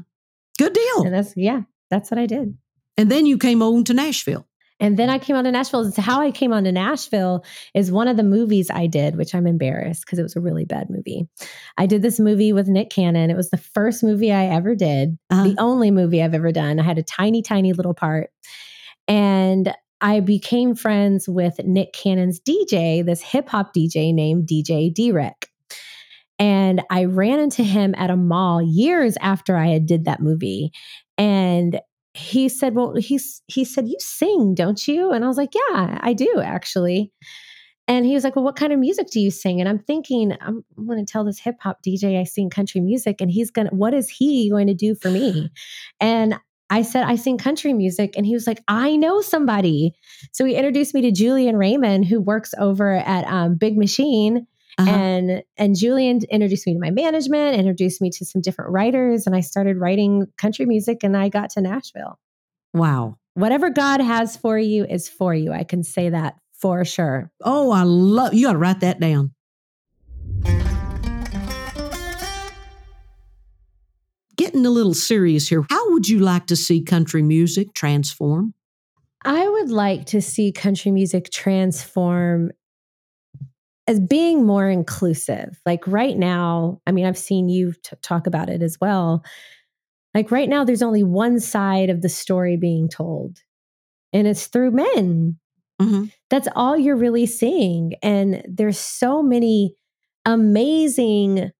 Good 0.57 0.73
deal. 0.73 1.03
And 1.03 1.13
that's, 1.13 1.33
yeah, 1.37 1.61
that's 1.89 2.11
what 2.11 2.19
I 2.19 2.25
did. 2.25 2.57
And 2.97 3.09
then 3.09 3.25
you 3.25 3.37
came 3.37 3.61
on 3.61 3.85
to 3.85 3.93
Nashville. 3.93 4.45
And 4.83 4.97
then 4.97 5.09
I 5.09 5.17
came 5.17 5.37
on 5.37 5.45
to 5.45 5.51
Nashville. 5.51 5.89
How 5.95 6.19
I 6.19 6.29
came 6.29 6.51
on 6.51 6.65
to 6.65 6.71
Nashville 6.73 7.45
is 7.73 7.89
one 7.89 8.09
of 8.09 8.17
the 8.17 8.23
movies 8.23 8.69
I 8.69 8.85
did, 8.85 9.15
which 9.15 9.33
I'm 9.33 9.47
embarrassed 9.47 10.05
because 10.05 10.19
it 10.19 10.23
was 10.23 10.35
a 10.35 10.41
really 10.41 10.65
bad 10.65 10.89
movie. 10.89 11.25
I 11.77 11.85
did 11.85 12.01
this 12.01 12.19
movie 12.19 12.51
with 12.51 12.67
Nick 12.67 12.89
Cannon. 12.89 13.31
It 13.31 13.37
was 13.37 13.49
the 13.49 13.55
first 13.55 14.03
movie 14.03 14.33
I 14.33 14.47
ever 14.47 14.75
did, 14.75 15.17
uh-huh. 15.29 15.43
the 15.45 15.55
only 15.57 15.89
movie 15.89 16.21
I've 16.21 16.33
ever 16.33 16.51
done. 16.51 16.81
I 16.81 16.83
had 16.83 16.97
a 16.97 17.03
tiny, 17.03 17.41
tiny 17.41 17.71
little 17.71 17.93
part. 17.93 18.31
And 19.07 19.73
I 20.01 20.19
became 20.19 20.75
friends 20.75 21.29
with 21.29 21.63
Nick 21.63 21.93
Cannon's 21.93 22.41
DJ, 22.41 23.05
this 23.05 23.21
hip 23.21 23.47
hop 23.47 23.73
DJ 23.73 24.13
named 24.13 24.49
DJ 24.49 24.93
Derek. 24.93 25.47
And 26.39 26.81
I 26.89 27.05
ran 27.05 27.39
into 27.39 27.63
him 27.63 27.95
at 27.97 28.09
a 28.09 28.17
mall 28.17 28.61
years 28.61 29.15
after 29.21 29.55
I 29.55 29.67
had 29.67 29.85
did 29.85 30.03
that 30.05 30.19
movie. 30.19 30.73
And 31.17 31.79
he 32.13 32.49
said, 32.49 32.75
Well, 32.75 32.95
he's 32.95 33.41
he 33.47 33.65
said, 33.65 33.87
You 33.87 33.97
sing, 33.99 34.53
don't 34.55 34.87
you? 34.87 35.11
And 35.11 35.23
I 35.23 35.27
was 35.27 35.37
like, 35.37 35.53
Yeah, 35.53 35.97
I 36.01 36.13
do 36.13 36.41
actually. 36.43 37.11
And 37.87 38.05
he 38.05 38.13
was 38.13 38.23
like, 38.23 38.35
Well, 38.35 38.45
what 38.45 38.55
kind 38.55 38.71
of 38.71 38.79
music 38.79 39.07
do 39.11 39.19
you 39.19 39.31
sing? 39.31 39.59
And 39.59 39.67
I'm 39.67 39.79
thinking, 39.79 40.33
I'm, 40.41 40.63
I'm 40.77 40.87
going 40.87 41.03
to 41.03 41.11
tell 41.11 41.25
this 41.25 41.39
hip 41.39 41.55
hop 41.59 41.79
DJ 41.85 42.19
I 42.19 42.23
sing 42.23 42.49
country 42.49 42.81
music, 42.81 43.19
and 43.19 43.31
he's 43.31 43.51
going 43.51 43.67
to, 43.67 43.75
what 43.75 43.93
is 43.93 44.09
he 44.09 44.49
going 44.49 44.67
to 44.67 44.73
do 44.73 44.95
for 44.95 45.09
me? 45.09 45.49
And 45.99 46.35
I 46.69 46.81
said, 46.81 47.03
I 47.03 47.17
sing 47.17 47.37
country 47.37 47.71
music. 47.71 48.15
And 48.17 48.25
he 48.25 48.33
was 48.33 48.47
like, 48.47 48.63
I 48.67 48.95
know 48.95 49.21
somebody. 49.21 49.93
So 50.31 50.43
he 50.43 50.55
introduced 50.55 50.95
me 50.95 51.01
to 51.01 51.11
Julian 51.11 51.55
Raymond, 51.55 52.05
who 52.05 52.19
works 52.19 52.55
over 52.57 52.93
at 52.93 53.25
um, 53.25 53.57
Big 53.57 53.77
Machine. 53.77 54.47
Uh-huh. 54.77 54.89
And 54.89 55.43
and 55.57 55.75
Julian 55.75 56.21
introduced 56.31 56.65
me 56.65 56.73
to 56.73 56.79
my 56.79 56.89
management, 56.89 57.57
introduced 57.57 58.01
me 58.01 58.09
to 58.11 58.25
some 58.25 58.41
different 58.41 58.71
writers, 58.71 59.27
and 59.27 59.35
I 59.35 59.41
started 59.41 59.77
writing 59.77 60.27
country 60.37 60.65
music 60.65 61.03
and 61.03 61.15
I 61.15 61.29
got 61.29 61.51
to 61.51 61.61
Nashville. 61.61 62.19
Wow. 62.73 63.17
Whatever 63.35 63.69
God 63.69 64.01
has 64.01 64.35
for 64.35 64.57
you 64.57 64.85
is 64.85 65.07
for 65.09 65.33
you. 65.33 65.51
I 65.51 65.63
can 65.63 65.83
say 65.83 66.09
that 66.09 66.35
for 66.53 66.83
sure. 66.85 67.31
Oh, 67.43 67.71
I 67.71 67.83
love 67.83 68.33
you 68.33 68.47
got 68.47 68.53
to 68.53 68.57
write 68.57 68.79
that 68.79 68.99
down. 68.99 69.33
Getting 74.35 74.65
a 74.65 74.71
little 74.71 74.95
serious 74.95 75.47
here. 75.47 75.65
How 75.69 75.91
would 75.91 76.09
you 76.09 76.19
like 76.19 76.47
to 76.47 76.55
see 76.55 76.81
country 76.81 77.21
music 77.21 77.73
transform? 77.73 78.55
I 79.23 79.47
would 79.47 79.69
like 79.69 80.05
to 80.07 80.21
see 80.21 80.51
country 80.51 80.91
music 80.91 81.29
transform 81.31 82.51
as 83.87 83.99
being 83.99 84.45
more 84.45 84.69
inclusive. 84.69 85.59
Like 85.65 85.85
right 85.87 86.17
now, 86.17 86.81
I 86.87 86.91
mean, 86.91 87.05
I've 87.05 87.17
seen 87.17 87.49
you 87.49 87.73
t- 87.73 87.95
talk 88.01 88.27
about 88.27 88.49
it 88.49 88.61
as 88.61 88.77
well. 88.79 89.23
Like 90.13 90.31
right 90.31 90.47
now, 90.47 90.63
there's 90.63 90.83
only 90.83 91.03
one 91.03 91.39
side 91.39 91.89
of 91.89 92.01
the 92.01 92.09
story 92.09 92.55
being 92.55 92.87
told, 92.87 93.39
and 94.13 94.27
it's 94.27 94.47
through 94.47 94.71
men. 94.71 95.39
Mm-hmm. 95.81 96.05
That's 96.29 96.47
all 96.55 96.77
you're 96.77 96.95
really 96.95 97.25
seeing. 97.25 97.93
And 98.03 98.43
there's 98.47 98.79
so 98.79 99.23
many 99.23 99.75
amazing 100.25 101.51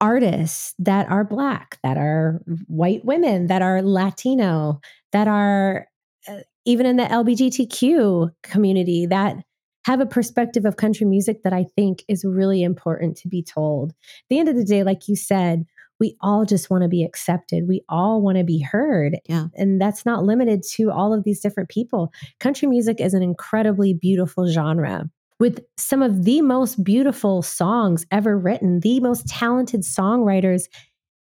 artists 0.00 0.74
that 0.78 1.08
are 1.08 1.24
Black, 1.24 1.78
that 1.82 1.96
are 1.96 2.42
white 2.66 3.04
women, 3.04 3.46
that 3.46 3.62
are 3.62 3.82
Latino, 3.82 4.80
that 5.12 5.28
are 5.28 5.86
uh, 6.26 6.40
even 6.64 6.86
in 6.86 6.96
the 6.96 7.04
LGBTQ 7.04 8.30
community 8.42 9.06
that 9.06 9.36
have 9.84 10.00
a 10.00 10.06
perspective 10.06 10.64
of 10.64 10.76
country 10.76 11.06
music 11.06 11.42
that 11.42 11.52
I 11.52 11.64
think 11.76 12.04
is 12.08 12.24
really 12.24 12.62
important 12.62 13.16
to 13.18 13.28
be 13.28 13.42
told. 13.42 13.90
At 13.90 13.96
the 14.30 14.38
end 14.38 14.48
of 14.48 14.56
the 14.56 14.64
day, 14.64 14.82
like 14.82 15.08
you 15.08 15.16
said, 15.16 15.64
we 16.00 16.16
all 16.20 16.44
just 16.44 16.70
want 16.70 16.82
to 16.82 16.88
be 16.88 17.04
accepted. 17.04 17.68
We 17.68 17.82
all 17.88 18.20
want 18.20 18.38
to 18.38 18.44
be 18.44 18.60
heard. 18.60 19.18
Yeah. 19.28 19.46
And 19.54 19.80
that's 19.80 20.04
not 20.04 20.24
limited 20.24 20.62
to 20.72 20.90
all 20.90 21.12
of 21.12 21.24
these 21.24 21.40
different 21.40 21.68
people. 21.68 22.12
Country 22.40 22.66
music 22.66 23.00
is 23.00 23.14
an 23.14 23.22
incredibly 23.22 23.94
beautiful 23.94 24.48
genre 24.48 25.08
with 25.40 25.60
some 25.76 26.02
of 26.02 26.24
the 26.24 26.40
most 26.42 26.82
beautiful 26.82 27.42
songs 27.42 28.06
ever 28.10 28.38
written, 28.38 28.80
the 28.80 29.00
most 29.00 29.26
talented 29.26 29.82
songwriters 29.82 30.68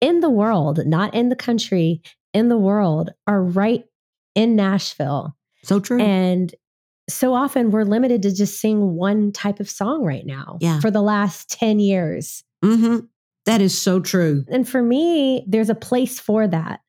in 0.01 0.21
the 0.21 0.31
world, 0.31 0.81
not 0.87 1.15
in 1.15 1.29
the 1.29 1.37
country, 1.37 2.01
in 2.33 2.49
the 2.49 2.59
world, 2.59 3.11
are 3.27 3.43
right 3.43 3.85
in 4.35 4.57
Nashville. 4.57 5.37
So 5.65 5.81
true. 5.81 6.01
And 6.01 6.55
so 7.09 7.35
often 7.35 7.71
we're 7.71 7.85
limited 7.85 8.23
to 8.23 8.35
just 8.35 8.61
sing 8.61 8.95
one 8.95 9.33
type 9.33 9.61
of 9.61 9.71
song 9.71 10.03
right 10.03 10.27
now 10.27 10.59
yeah. 10.61 10.81
for 10.81 10.91
the 10.91 11.03
last 11.03 11.51
10 11.51 11.79
years. 11.79 12.43
Mm-hmm. 12.65 13.07
That 13.45 13.61
is 13.61 13.81
so 13.81 14.01
true. 14.01 14.45
And 14.49 14.69
for 14.69 14.83
me, 14.83 15.45
there's 15.47 15.71
a 15.71 15.75
place 15.75 16.19
for 16.19 16.49
that. 16.49 16.81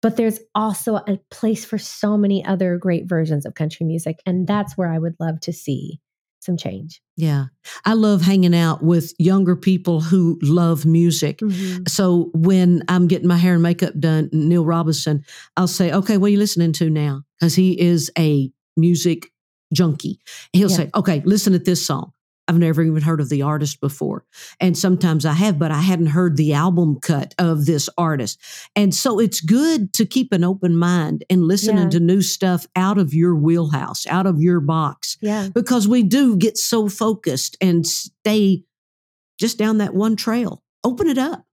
But 0.00 0.16
there's 0.16 0.38
also 0.54 0.96
a 0.96 1.18
place 1.30 1.64
for 1.64 1.76
so 1.76 2.16
many 2.16 2.44
other 2.44 2.78
great 2.78 3.06
versions 3.06 3.44
of 3.44 3.54
country 3.54 3.84
music. 3.84 4.20
And 4.24 4.46
that's 4.46 4.78
where 4.78 4.88
I 4.88 4.98
would 4.98 5.16
love 5.18 5.40
to 5.40 5.52
see 5.52 6.00
some 6.40 6.56
change. 6.56 7.02
Yeah. 7.16 7.46
I 7.84 7.94
love 7.94 8.22
hanging 8.22 8.54
out 8.54 8.82
with 8.82 9.12
younger 9.18 9.56
people 9.56 10.00
who 10.00 10.38
love 10.40 10.86
music. 10.86 11.38
Mm-hmm. 11.38 11.82
So 11.88 12.30
when 12.32 12.84
I'm 12.88 13.08
getting 13.08 13.26
my 13.26 13.36
hair 13.36 13.54
and 13.54 13.62
makeup 13.62 13.98
done, 13.98 14.30
Neil 14.32 14.64
Robinson, 14.64 15.24
I'll 15.56 15.66
say, 15.66 15.92
okay, 15.92 16.16
what 16.16 16.28
are 16.28 16.30
you 16.30 16.38
listening 16.38 16.72
to 16.74 16.88
now? 16.88 17.24
Because 17.38 17.56
he 17.56 17.78
is 17.78 18.10
a 18.16 18.52
music 18.76 19.32
junkie. 19.72 20.20
He'll 20.52 20.70
yeah. 20.70 20.76
say, 20.76 20.90
okay, 20.94 21.22
listen 21.24 21.52
to 21.52 21.58
this 21.58 21.84
song. 21.84 22.12
I've 22.48 22.58
never 22.58 22.82
even 22.82 23.02
heard 23.02 23.20
of 23.20 23.28
the 23.28 23.42
artist 23.42 23.78
before. 23.78 24.24
And 24.58 24.76
sometimes 24.76 25.26
I 25.26 25.34
have, 25.34 25.58
but 25.58 25.70
I 25.70 25.80
hadn't 25.80 26.06
heard 26.06 26.36
the 26.38 26.54
album 26.54 26.98
cut 26.98 27.34
of 27.38 27.66
this 27.66 27.90
artist. 27.98 28.40
And 28.74 28.94
so 28.94 29.20
it's 29.20 29.42
good 29.42 29.92
to 29.92 30.06
keep 30.06 30.32
an 30.32 30.44
open 30.44 30.74
mind 30.74 31.24
and 31.28 31.42
listening 31.42 31.84
yeah. 31.84 31.90
to 31.90 32.00
new 32.00 32.22
stuff 32.22 32.66
out 32.74 32.96
of 32.96 33.12
your 33.12 33.34
wheelhouse, 33.34 34.06
out 34.06 34.24
of 34.24 34.40
your 34.40 34.60
box. 34.60 35.18
Yeah. 35.20 35.48
Because 35.54 35.86
we 35.86 36.02
do 36.02 36.36
get 36.38 36.56
so 36.56 36.88
focused 36.88 37.58
and 37.60 37.86
stay 37.86 38.64
just 39.38 39.58
down 39.58 39.78
that 39.78 39.94
one 39.94 40.16
trail. 40.16 40.62
Open 40.84 41.06
it 41.06 41.18
up 41.18 41.44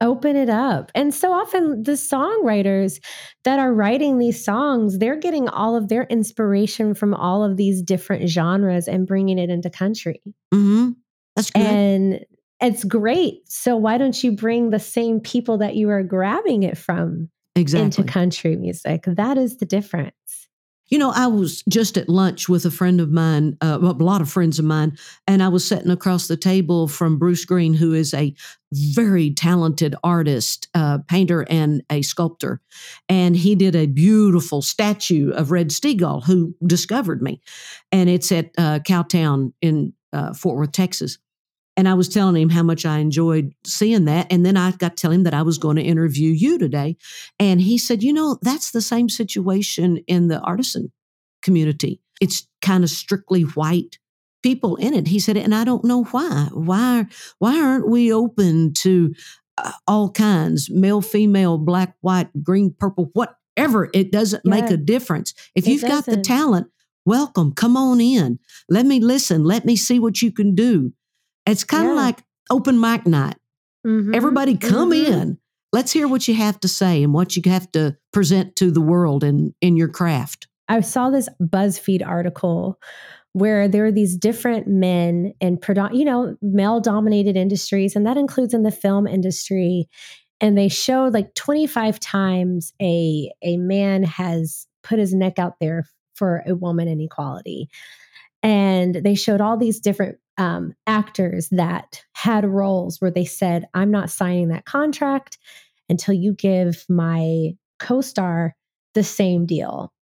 open 0.00 0.36
it 0.36 0.48
up. 0.48 0.90
And 0.94 1.12
so 1.14 1.32
often 1.32 1.82
the 1.82 1.92
songwriters 1.92 3.00
that 3.44 3.58
are 3.58 3.72
writing 3.72 4.18
these 4.18 4.42
songs, 4.44 4.98
they're 4.98 5.18
getting 5.18 5.48
all 5.48 5.76
of 5.76 5.88
their 5.88 6.04
inspiration 6.04 6.94
from 6.94 7.14
all 7.14 7.44
of 7.44 7.56
these 7.56 7.82
different 7.82 8.28
genres 8.28 8.88
and 8.88 9.06
bringing 9.06 9.38
it 9.38 9.50
into 9.50 9.70
country. 9.70 10.20
Mm-hmm. 10.52 10.90
That's 11.36 11.50
good. 11.50 11.62
And 11.62 12.20
it's 12.60 12.84
great. 12.84 13.48
So 13.50 13.76
why 13.76 13.98
don't 13.98 14.22
you 14.22 14.32
bring 14.32 14.70
the 14.70 14.78
same 14.78 15.20
people 15.20 15.58
that 15.58 15.76
you 15.76 15.90
are 15.90 16.02
grabbing 16.02 16.62
it 16.62 16.76
from 16.76 17.30
exactly. 17.56 17.84
into 17.84 18.04
country 18.04 18.56
music? 18.56 19.04
That 19.06 19.38
is 19.38 19.58
the 19.58 19.66
difference. 19.66 20.14
You 20.90 20.98
know, 20.98 21.12
I 21.12 21.28
was 21.28 21.62
just 21.68 21.96
at 21.96 22.08
lunch 22.08 22.48
with 22.48 22.66
a 22.66 22.70
friend 22.70 23.00
of 23.00 23.10
mine, 23.12 23.56
uh, 23.60 23.78
a 23.80 23.92
lot 24.02 24.20
of 24.20 24.28
friends 24.28 24.58
of 24.58 24.64
mine, 24.64 24.98
and 25.26 25.40
I 25.40 25.48
was 25.48 25.64
sitting 25.64 25.90
across 25.90 26.26
the 26.26 26.36
table 26.36 26.88
from 26.88 27.16
Bruce 27.16 27.44
Greene, 27.44 27.74
who 27.74 27.94
is 27.94 28.12
a 28.12 28.34
very 28.72 29.32
talented 29.32 29.94
artist, 30.02 30.68
uh, 30.74 30.98
painter, 31.08 31.46
and 31.48 31.82
a 31.90 32.02
sculptor. 32.02 32.60
And 33.08 33.36
he 33.36 33.54
did 33.54 33.76
a 33.76 33.86
beautiful 33.86 34.62
statue 34.62 35.30
of 35.30 35.52
Red 35.52 35.68
Steagall, 35.70 36.24
who 36.24 36.54
discovered 36.66 37.22
me. 37.22 37.40
And 37.92 38.10
it's 38.10 38.32
at 38.32 38.50
uh, 38.58 38.80
Cowtown 38.80 39.52
in 39.62 39.92
uh, 40.12 40.34
Fort 40.34 40.56
Worth, 40.56 40.72
Texas. 40.72 41.18
And 41.80 41.88
I 41.88 41.94
was 41.94 42.10
telling 42.10 42.36
him 42.36 42.50
how 42.50 42.62
much 42.62 42.84
I 42.84 42.98
enjoyed 42.98 43.54
seeing 43.64 44.04
that. 44.04 44.30
And 44.30 44.44
then 44.44 44.58
I 44.58 44.72
got 44.72 44.98
to 44.98 45.00
tell 45.00 45.10
him 45.10 45.22
that 45.22 45.32
I 45.32 45.40
was 45.40 45.56
going 45.56 45.76
to 45.76 45.82
interview 45.82 46.30
you 46.30 46.58
today. 46.58 46.98
And 47.38 47.58
he 47.58 47.78
said, 47.78 48.02
you 48.02 48.12
know, 48.12 48.36
that's 48.42 48.72
the 48.72 48.82
same 48.82 49.08
situation 49.08 49.96
in 50.06 50.28
the 50.28 50.40
artisan 50.40 50.92
community. 51.40 52.02
It's 52.20 52.46
kind 52.60 52.84
of 52.84 52.90
strictly 52.90 53.44
white 53.44 53.98
people 54.42 54.76
in 54.76 54.92
it. 54.92 55.08
He 55.08 55.18
said, 55.18 55.38
and 55.38 55.54
I 55.54 55.64
don't 55.64 55.82
know 55.82 56.04
why. 56.04 56.48
Why, 56.52 57.06
why 57.38 57.58
aren't 57.58 57.88
we 57.88 58.12
open 58.12 58.74
to 58.80 59.14
uh, 59.56 59.72
all 59.88 60.10
kinds, 60.10 60.68
male, 60.70 61.00
female, 61.00 61.56
black, 61.56 61.94
white, 62.02 62.28
green, 62.42 62.74
purple, 62.78 63.08
whatever. 63.14 63.88
It 63.94 64.12
doesn't 64.12 64.42
yeah. 64.44 64.50
make 64.50 64.70
a 64.70 64.76
difference. 64.76 65.32
If 65.54 65.66
it 65.66 65.70
you've 65.70 65.80
doesn't. 65.80 66.04
got 66.04 66.14
the 66.14 66.20
talent, 66.20 66.66
welcome, 67.06 67.54
come 67.54 67.78
on 67.78 68.02
in. 68.02 68.38
Let 68.68 68.84
me 68.84 69.00
listen. 69.00 69.44
Let 69.44 69.64
me 69.64 69.76
see 69.76 69.98
what 69.98 70.20
you 70.20 70.30
can 70.30 70.54
do. 70.54 70.92
It's 71.46 71.64
kind 71.64 71.88
of 71.88 71.96
yeah. 71.96 72.02
like 72.02 72.22
open 72.50 72.80
mic 72.80 73.06
night. 73.06 73.36
Mm-hmm. 73.86 74.14
Everybody 74.14 74.56
come 74.56 74.90
mm-hmm. 74.90 75.12
in. 75.12 75.38
Let's 75.72 75.92
hear 75.92 76.08
what 76.08 76.26
you 76.26 76.34
have 76.34 76.58
to 76.60 76.68
say 76.68 77.02
and 77.02 77.14
what 77.14 77.36
you 77.36 77.42
have 77.46 77.70
to 77.72 77.96
present 78.12 78.56
to 78.56 78.70
the 78.70 78.80
world 78.80 79.22
in, 79.22 79.54
in 79.60 79.76
your 79.76 79.88
craft. 79.88 80.48
I 80.68 80.80
saw 80.80 81.10
this 81.10 81.28
BuzzFeed 81.40 82.06
article 82.06 82.78
where 83.32 83.68
there 83.68 83.84
are 83.84 83.92
these 83.92 84.16
different 84.16 84.66
men 84.66 85.32
in 85.40 85.58
you 85.92 86.04
know 86.04 86.36
male 86.42 86.80
dominated 86.80 87.36
industries 87.36 87.94
and 87.94 88.06
that 88.06 88.16
includes 88.16 88.54
in 88.54 88.62
the 88.62 88.72
film 88.72 89.06
industry 89.06 89.88
and 90.40 90.56
they 90.58 90.68
showed 90.68 91.12
like 91.12 91.34
25 91.34 92.00
times 92.00 92.72
a 92.82 93.30
a 93.42 93.56
man 93.56 94.02
has 94.02 94.66
put 94.82 94.98
his 94.98 95.14
neck 95.14 95.38
out 95.38 95.54
there 95.60 95.86
for 96.14 96.42
a 96.46 96.54
woman 96.54 96.88
in 96.88 97.00
equality 97.00 97.68
and 98.42 98.96
they 98.96 99.14
showed 99.14 99.40
all 99.40 99.56
these 99.56 99.80
different 99.80 100.18
um, 100.40 100.72
actors 100.86 101.48
that 101.50 102.02
had 102.12 102.44
roles 102.44 103.00
where 103.00 103.10
they 103.10 103.24
said 103.24 103.66
i'm 103.74 103.90
not 103.90 104.10
signing 104.10 104.48
that 104.48 104.64
contract 104.64 105.38
until 105.88 106.14
you 106.14 106.34
give 106.34 106.84
my 106.88 107.50
co-star 107.78 108.56
the 108.94 109.04
same 109.04 109.46
deal 109.46 109.92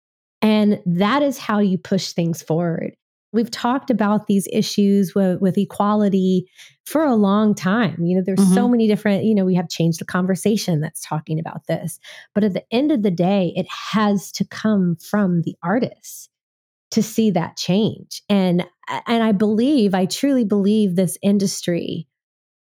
and 0.41 0.81
that 0.87 1.23
is 1.23 1.39
how 1.39 1.59
you 1.59 1.77
push 1.77 2.13
things 2.13 2.41
forward 2.43 2.95
We've 3.33 3.51
talked 3.51 3.91
about 3.91 4.27
these 4.27 4.49
issues 4.51 5.15
with, 5.15 5.41
with 5.41 5.59
equality 5.59 6.51
for 6.87 7.05
a 7.05 7.15
long 7.15 7.55
time. 7.55 8.03
You 8.03 8.17
know, 8.17 8.23
there's 8.25 8.39
mm-hmm. 8.39 8.55
so 8.55 8.69
many 8.69 8.87
different, 8.87 9.25
you 9.25 9.35
know, 9.35 9.45
we 9.45 9.55
have 9.55 9.69
changed 9.69 10.01
the 10.01 10.07
conversation 10.07 10.81
that's 10.81 11.03
talking 11.03 11.39
about 11.39 11.67
this. 11.67 12.01
But 12.35 12.45
at 12.45 12.55
the 12.55 12.65
end 12.73 12.91
of 12.91 13.03
the 13.03 13.11
day, 13.11 13.53
it 13.55 13.67
has 13.69 14.33
to 14.33 14.47
come 14.47 14.97
from 14.97 15.43
the 15.43 15.55
artists 15.63 16.31
to 16.91 17.03
see 17.03 17.31
that 17.33 17.57
change. 17.57 18.23
And 18.29 18.67
and 19.07 19.23
I 19.23 19.33
believe, 19.33 19.95
I 19.95 20.07
truly 20.07 20.45
believe 20.45 20.97
this 20.97 21.19
industry 21.23 22.09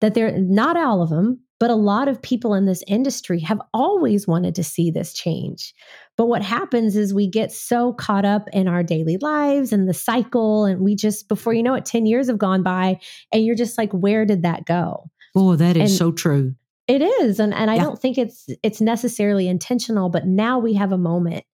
that 0.01 0.15
they're 0.15 0.39
not 0.39 0.77
all 0.77 1.03
of 1.03 1.11
them, 1.11 1.41
but 1.59 1.71
a 1.71 1.75
lot 1.75 2.09
of 2.09 2.23
people 2.23 2.55
in 2.55 2.65
this 2.65 2.83
industry 2.87 3.41
have 3.41 3.61
always 3.75 4.27
wanted 4.27 4.55
to 4.55 4.65
see 4.65 4.91
this 4.91 5.13
change. 5.13 5.75
But 6.17 6.27
what 6.27 6.43
happens 6.43 6.97
is 6.97 7.13
we 7.13 7.29
get 7.29 7.53
so 7.53 7.93
caught 7.93 8.25
up 8.25 8.49
in 8.53 8.67
our 8.67 8.83
daily 8.83 9.19
lives 9.21 9.73
and 9.73 9.89
the 9.89 9.95
cycle, 9.95 10.65
and 10.65 10.81
we 10.81 10.97
just, 10.97 11.29
before 11.29 11.53
you 11.53 11.63
know 11.63 11.75
it, 11.75 11.85
10 11.85 12.07
years 12.07 12.29
have 12.29 12.39
gone 12.39 12.63
by, 12.63 12.99
and 13.31 13.45
you're 13.45 13.55
just 13.55 13.77
like, 13.77 13.93
where 13.93 14.25
did 14.25 14.43
that 14.43 14.65
go? 14.65 15.11
Oh, 15.35 15.55
that 15.57 15.77
is 15.77 15.91
and 15.91 15.99
so 15.99 16.13
true. 16.13 16.55
It 16.89 17.03
is. 17.03 17.39
And, 17.39 17.55
and 17.55 17.71
I 17.71 17.77
yeah. 17.77 17.85
don't 17.85 18.01
think 18.01 18.19
it's 18.19 18.49
it's 18.65 18.81
necessarily 18.81 19.47
intentional, 19.47 20.09
but 20.09 20.27
now 20.27 20.59
we 20.59 20.75
have 20.75 20.91
a 20.91 20.99
moment. 20.99 21.45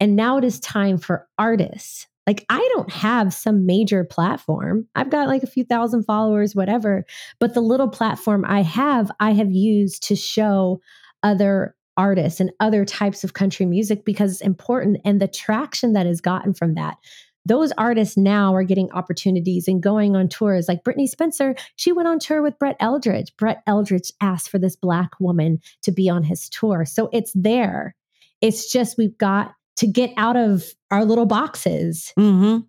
And 0.00 0.16
now 0.16 0.38
it 0.38 0.44
is 0.44 0.60
time 0.60 0.98
for 0.98 1.26
artists 1.38 2.06
like 2.28 2.44
I 2.50 2.58
don't 2.74 2.92
have 2.92 3.32
some 3.32 3.64
major 3.64 4.04
platform. 4.04 4.86
I've 4.94 5.08
got 5.08 5.28
like 5.28 5.42
a 5.42 5.46
few 5.46 5.64
thousand 5.64 6.02
followers, 6.02 6.54
whatever. 6.54 7.06
But 7.40 7.54
the 7.54 7.62
little 7.62 7.88
platform 7.88 8.44
I 8.46 8.60
have, 8.60 9.10
I 9.18 9.32
have 9.32 9.50
used 9.50 10.02
to 10.08 10.14
show 10.14 10.82
other 11.22 11.74
artists 11.96 12.38
and 12.38 12.52
other 12.60 12.84
types 12.84 13.24
of 13.24 13.32
country 13.32 13.64
music 13.64 14.04
because 14.04 14.32
it's 14.32 14.40
important. 14.42 14.98
And 15.06 15.22
the 15.22 15.26
traction 15.26 15.94
that 15.94 16.06
is 16.06 16.20
gotten 16.20 16.52
from 16.52 16.74
that 16.74 16.98
those 17.46 17.72
artists 17.78 18.18
now 18.18 18.54
are 18.54 18.62
getting 18.62 18.92
opportunities 18.92 19.68
and 19.68 19.82
going 19.82 20.14
on 20.14 20.28
tours. 20.28 20.68
Like 20.68 20.84
Brittney 20.84 21.08
Spencer, 21.08 21.54
she 21.76 21.92
went 21.92 22.06
on 22.06 22.18
tour 22.18 22.42
with 22.42 22.58
Brett 22.58 22.78
Eldredge. 22.78 23.34
Brett 23.38 23.62
Eldredge 23.66 24.12
asked 24.20 24.50
for 24.50 24.58
this 24.58 24.76
Black 24.76 25.12
woman 25.18 25.60
to 25.80 25.90
be 25.90 26.10
on 26.10 26.24
his 26.24 26.50
tour. 26.50 26.84
So 26.84 27.08
it's 27.10 27.32
there. 27.34 27.94
It's 28.42 28.70
just 28.70 28.98
we've 28.98 29.16
got 29.16 29.54
to 29.78 29.86
get 29.86 30.12
out 30.16 30.36
of 30.36 30.64
our 30.90 31.04
little 31.04 31.26
boxes. 31.26 32.12
Mm-hmm. 32.18 32.60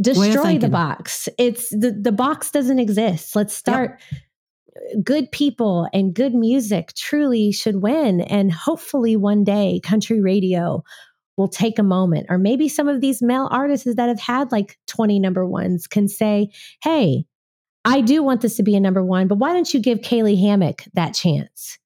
Destroy 0.00 0.58
the 0.58 0.68
box. 0.68 1.28
It's 1.38 1.70
the, 1.70 1.96
the 1.98 2.12
box 2.12 2.50
doesn't 2.50 2.78
exist. 2.78 3.34
Let's 3.34 3.54
start. 3.54 4.00
Yep. 4.10 5.04
Good 5.04 5.32
people 5.32 5.88
and 5.94 6.12
good 6.12 6.34
music 6.34 6.92
truly 6.96 7.52
should 7.52 7.80
win. 7.80 8.20
And 8.20 8.52
hopefully, 8.52 9.16
one 9.16 9.44
day, 9.44 9.80
country 9.82 10.20
radio 10.20 10.82
will 11.36 11.48
take 11.48 11.78
a 11.78 11.84
moment, 11.84 12.26
or 12.28 12.38
maybe 12.38 12.68
some 12.68 12.88
of 12.88 13.00
these 13.00 13.22
male 13.22 13.48
artists 13.50 13.86
that 13.94 14.08
have 14.08 14.20
had 14.20 14.52
like 14.52 14.78
20 14.88 15.18
number 15.20 15.46
ones 15.46 15.86
can 15.86 16.08
say, 16.08 16.50
Hey, 16.82 17.24
I 17.84 18.00
do 18.00 18.22
want 18.22 18.40
this 18.40 18.56
to 18.56 18.62
be 18.62 18.74
a 18.74 18.80
number 18.80 19.04
one, 19.04 19.28
but 19.28 19.38
why 19.38 19.52
don't 19.52 19.72
you 19.72 19.80
give 19.80 20.00
Caylee 20.00 20.40
Hammack 20.40 20.88
that 20.94 21.14
chance? 21.14 21.78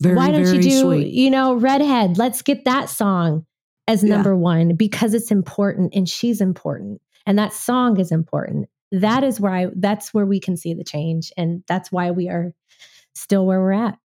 Very, 0.00 0.14
Why 0.14 0.30
don't 0.30 0.54
you 0.54 0.62
do, 0.62 0.80
sweet. 0.80 1.12
you 1.12 1.30
know, 1.30 1.54
Redhead? 1.54 2.18
Let's 2.18 2.42
get 2.42 2.64
that 2.66 2.88
song 2.88 3.46
as 3.88 4.04
number 4.04 4.30
yeah. 4.30 4.36
one 4.36 4.74
because 4.76 5.14
it's 5.14 5.32
important 5.32 5.94
and 5.94 6.08
she's 6.08 6.40
important 6.40 7.00
and 7.26 7.38
that 7.38 7.52
song 7.52 7.98
is 7.98 8.10
important. 8.10 8.68
That 8.90 9.22
is 9.22 9.38
where 9.38 9.52
I 9.52 9.66
that's 9.74 10.14
where 10.14 10.24
we 10.24 10.40
can 10.40 10.56
see 10.56 10.72
the 10.74 10.84
change 10.84 11.32
and 11.36 11.62
that's 11.66 11.92
why 11.92 12.10
we 12.10 12.28
are 12.28 12.52
still 13.14 13.44
where 13.46 13.60
we're 13.60 13.72
at. 13.72 13.98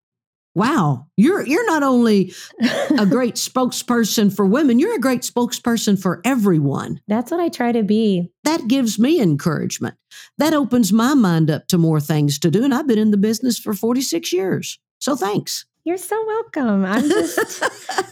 Wow, 0.55 1.07
you're 1.17 1.45
you're 1.45 1.65
not 1.65 1.83
only 1.83 2.33
a 2.99 3.05
great 3.05 3.35
spokesperson 3.35 4.35
for 4.35 4.45
women, 4.45 4.77
you're 4.77 4.95
a 4.95 4.99
great 4.99 5.21
spokesperson 5.21 5.99
for 5.99 6.21
everyone. 6.25 6.99
That's 7.07 7.31
what 7.31 7.39
I 7.39 7.49
try 7.49 7.71
to 7.71 7.81
be. 7.81 8.29
That 8.43 8.67
gives 8.67 8.99
me 8.99 9.21
encouragement. 9.21 9.95
That 10.37 10.53
opens 10.53 10.91
my 10.91 11.13
mind 11.13 11.49
up 11.49 11.67
to 11.67 11.77
more 11.77 12.01
things 12.01 12.39
to 12.39 12.51
do 12.51 12.63
and 12.63 12.73
I've 12.73 12.87
been 12.87 12.99
in 12.99 13.11
the 13.11 13.17
business 13.17 13.57
for 13.57 13.73
46 13.73 14.33
years. 14.33 14.79
So 14.99 15.15
thanks. 15.15 15.65
You're 15.85 15.97
so 15.97 16.25
welcome. 16.25 16.85
I'm 16.85 17.09
just 17.09 17.61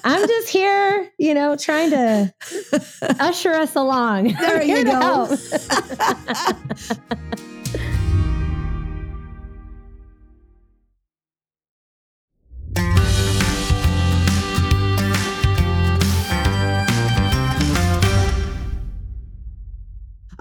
I'm 0.04 0.28
just 0.28 0.50
here, 0.50 1.10
you 1.18 1.34
know, 1.34 1.56
trying 1.56 1.92
to 1.92 2.34
usher 3.18 3.54
us 3.54 3.76
along. 3.76 4.34
There 4.42 4.62
you 4.64 4.84
go. 4.84 5.38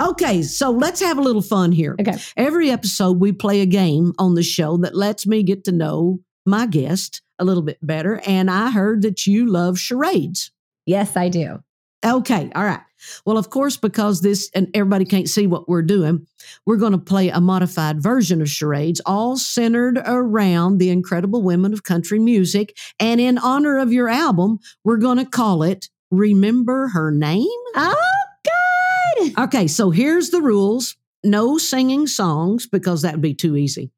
Okay, 0.01 0.43
so 0.43 0.71
let's 0.71 1.01
have 1.01 1.19
a 1.19 1.21
little 1.21 1.43
fun 1.43 1.73
here. 1.73 1.95
Okay. 2.01 2.17
Every 2.37 2.71
episode, 2.71 3.21
we 3.21 3.33
play 3.33 3.61
a 3.61 3.67
game 3.67 4.15
on 4.19 4.35
the 4.35 4.43
show 4.43 4.79
that 4.79 4.97
lets 4.97 5.27
me 5.27 5.43
get 5.43 5.65
to 5.65 5.73
know 5.73 6.21
my 6.51 6.67
guest 6.67 7.23
a 7.39 7.45
little 7.45 7.63
bit 7.63 7.79
better. 7.83 8.21
And 8.27 8.51
I 8.51 8.71
heard 8.71 9.03
that 9.03 9.27
you 9.27 9.47
love 9.47 9.79
charades. 9.79 10.51
Yes, 10.87 11.17
I 11.17 11.29
do. 11.29 11.63
Okay. 12.05 12.51
All 12.55 12.65
right. 12.65 12.81
Well, 13.25 13.39
of 13.39 13.51
course, 13.51 13.77
because 13.77 14.21
this 14.21 14.51
and 14.55 14.69
everybody 14.75 15.05
can't 15.05 15.29
see 15.29 15.47
what 15.47 15.69
we're 15.69 15.83
doing, 15.83 16.27
we're 16.67 16.77
going 16.77 16.93
to 16.93 16.99
play 16.99 17.29
a 17.29 17.41
modified 17.41 18.03
version 18.03 18.43
of 18.43 18.51
charades, 18.51 19.01
all 19.07 19.37
centered 19.37 19.99
around 20.05 20.79
the 20.79 20.91
incredible 20.91 21.43
women 21.43 21.73
of 21.73 21.85
country 21.85 22.19
music. 22.19 22.77
And 22.99 23.21
in 23.21 23.39
honor 23.39 23.79
of 23.79 23.93
your 23.93 24.09
album, 24.09 24.59
we're 24.85 24.99
going 24.99 25.19
to 25.19 25.25
call 25.25 25.63
it 25.63 25.89
Remember 26.11 26.89
Her 26.89 27.11
Name? 27.11 27.47
Oh, 27.75 27.97
God. 28.45 29.45
Okay. 29.45 29.67
So 29.67 29.91
here's 29.91 30.31
the 30.31 30.41
rules 30.41 30.97
no 31.23 31.59
singing 31.59 32.07
songs 32.07 32.67
because 32.67 33.03
that 33.03 33.13
would 33.13 33.23
be 33.23 33.35
too 33.35 33.57
easy. 33.57 33.91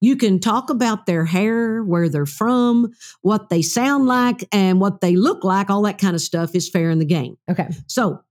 You 0.00 0.16
can 0.16 0.40
talk 0.40 0.70
about 0.70 1.06
their 1.06 1.24
hair, 1.24 1.82
where 1.82 2.08
they're 2.08 2.26
from, 2.26 2.92
what 3.22 3.48
they 3.48 3.62
sound 3.62 4.06
like, 4.06 4.46
and 4.52 4.80
what 4.80 5.00
they 5.00 5.16
look 5.16 5.44
like. 5.44 5.70
All 5.70 5.82
that 5.82 5.98
kind 5.98 6.14
of 6.14 6.20
stuff 6.20 6.54
is 6.54 6.68
fair 6.68 6.90
in 6.90 6.98
the 6.98 7.04
game. 7.04 7.36
Okay. 7.50 7.68
So, 7.86 8.22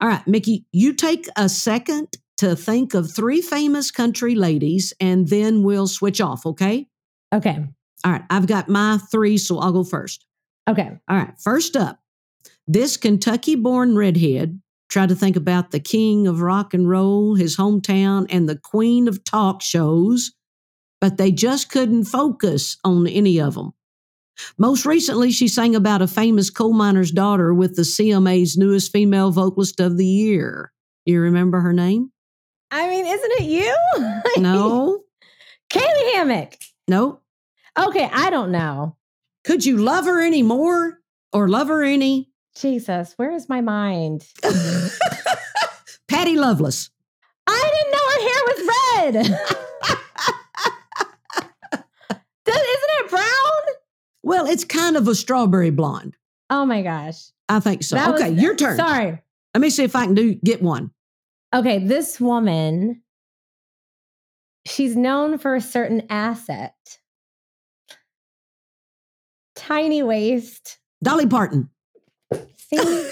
all 0.00 0.08
right, 0.08 0.26
Mickey, 0.26 0.64
you 0.72 0.92
take 0.92 1.26
a 1.36 1.48
second 1.48 2.08
to 2.38 2.54
think 2.54 2.94
of 2.94 3.12
three 3.12 3.42
famous 3.42 3.90
country 3.90 4.34
ladies, 4.34 4.92
and 5.00 5.28
then 5.28 5.62
we'll 5.62 5.88
switch 5.88 6.20
off, 6.20 6.46
okay? 6.46 6.86
Okay. 7.34 7.64
All 8.04 8.12
right, 8.12 8.22
I've 8.30 8.46
got 8.46 8.68
my 8.68 8.98
three, 9.10 9.38
so 9.38 9.58
I'll 9.58 9.72
go 9.72 9.84
first. 9.84 10.24
Okay. 10.68 10.98
All 11.08 11.16
right, 11.16 11.32
first 11.40 11.76
up, 11.76 11.98
this 12.66 12.96
Kentucky 12.96 13.56
born 13.56 13.96
redhead 13.96 14.60
tried 14.88 15.08
to 15.08 15.14
think 15.14 15.36
about 15.36 15.70
the 15.70 15.80
king 15.80 16.26
of 16.26 16.40
rock 16.40 16.74
and 16.74 16.88
roll, 16.88 17.34
his 17.34 17.56
hometown, 17.56 18.26
and 18.30 18.48
the 18.48 18.56
queen 18.56 19.08
of 19.08 19.24
talk 19.24 19.62
shows 19.62 20.32
but 21.00 21.16
they 21.16 21.30
just 21.30 21.70
couldn't 21.70 22.04
focus 22.04 22.76
on 22.84 23.06
any 23.06 23.40
of 23.40 23.54
them. 23.54 23.72
Most 24.56 24.86
recently, 24.86 25.32
she 25.32 25.48
sang 25.48 25.74
about 25.74 26.02
a 26.02 26.06
famous 26.06 26.50
coal 26.50 26.72
miner's 26.72 27.10
daughter 27.10 27.52
with 27.52 27.74
the 27.74 27.82
CMA's 27.82 28.56
newest 28.56 28.92
female 28.92 29.32
vocalist 29.32 29.80
of 29.80 29.96
the 29.96 30.06
year. 30.06 30.72
You 31.04 31.20
remember 31.20 31.60
her 31.60 31.72
name? 31.72 32.12
I 32.70 32.88
mean, 32.88 33.06
isn't 33.06 33.32
it 33.40 33.44
you? 33.44 34.42
No. 34.42 35.02
Caylee 35.70 36.14
Hammack. 36.14 36.54
No. 36.86 37.20
Okay, 37.78 38.08
I 38.12 38.30
don't 38.30 38.52
know. 38.52 38.96
Could 39.44 39.64
you 39.64 39.76
love 39.78 40.04
her 40.04 40.20
any 40.20 40.42
more 40.42 41.00
or 41.32 41.48
love 41.48 41.68
her 41.68 41.82
any? 41.82 42.30
Jesus, 42.56 43.14
where 43.16 43.32
is 43.32 43.48
my 43.48 43.60
mind? 43.60 44.26
Patty 46.08 46.36
Loveless. 46.36 46.90
I 47.46 47.70
didn't 47.72 47.92
know 47.92 48.06
her 48.10 48.20
hair 48.28 48.42
was 48.46 49.26
red. 49.36 49.58
Isn't 52.48 52.92
it 53.00 53.10
brown? 53.10 53.62
Well, 54.28 54.44
it's 54.44 54.62
kind 54.62 54.98
of 54.98 55.08
a 55.08 55.14
strawberry 55.14 55.70
blonde. 55.70 56.14
Oh 56.50 56.66
my 56.66 56.82
gosh. 56.82 57.30
I 57.48 57.60
think 57.60 57.82
so. 57.82 57.96
That 57.96 58.14
okay, 58.14 58.30
was, 58.32 58.42
your 58.42 58.54
turn. 58.54 58.76
Sorry. 58.76 59.22
Let 59.54 59.60
me 59.62 59.70
see 59.70 59.84
if 59.84 59.96
I 59.96 60.04
can 60.04 60.12
do 60.14 60.34
get 60.34 60.60
one. 60.60 60.90
Okay, 61.54 61.78
this 61.78 62.20
woman, 62.20 63.00
she's 64.66 64.94
known 64.94 65.38
for 65.38 65.54
a 65.54 65.62
certain 65.62 66.02
asset. 66.10 66.74
Tiny 69.56 70.02
waist. 70.02 70.78
Dolly 71.02 71.26
Parton. 71.26 71.70
See? 72.58 72.76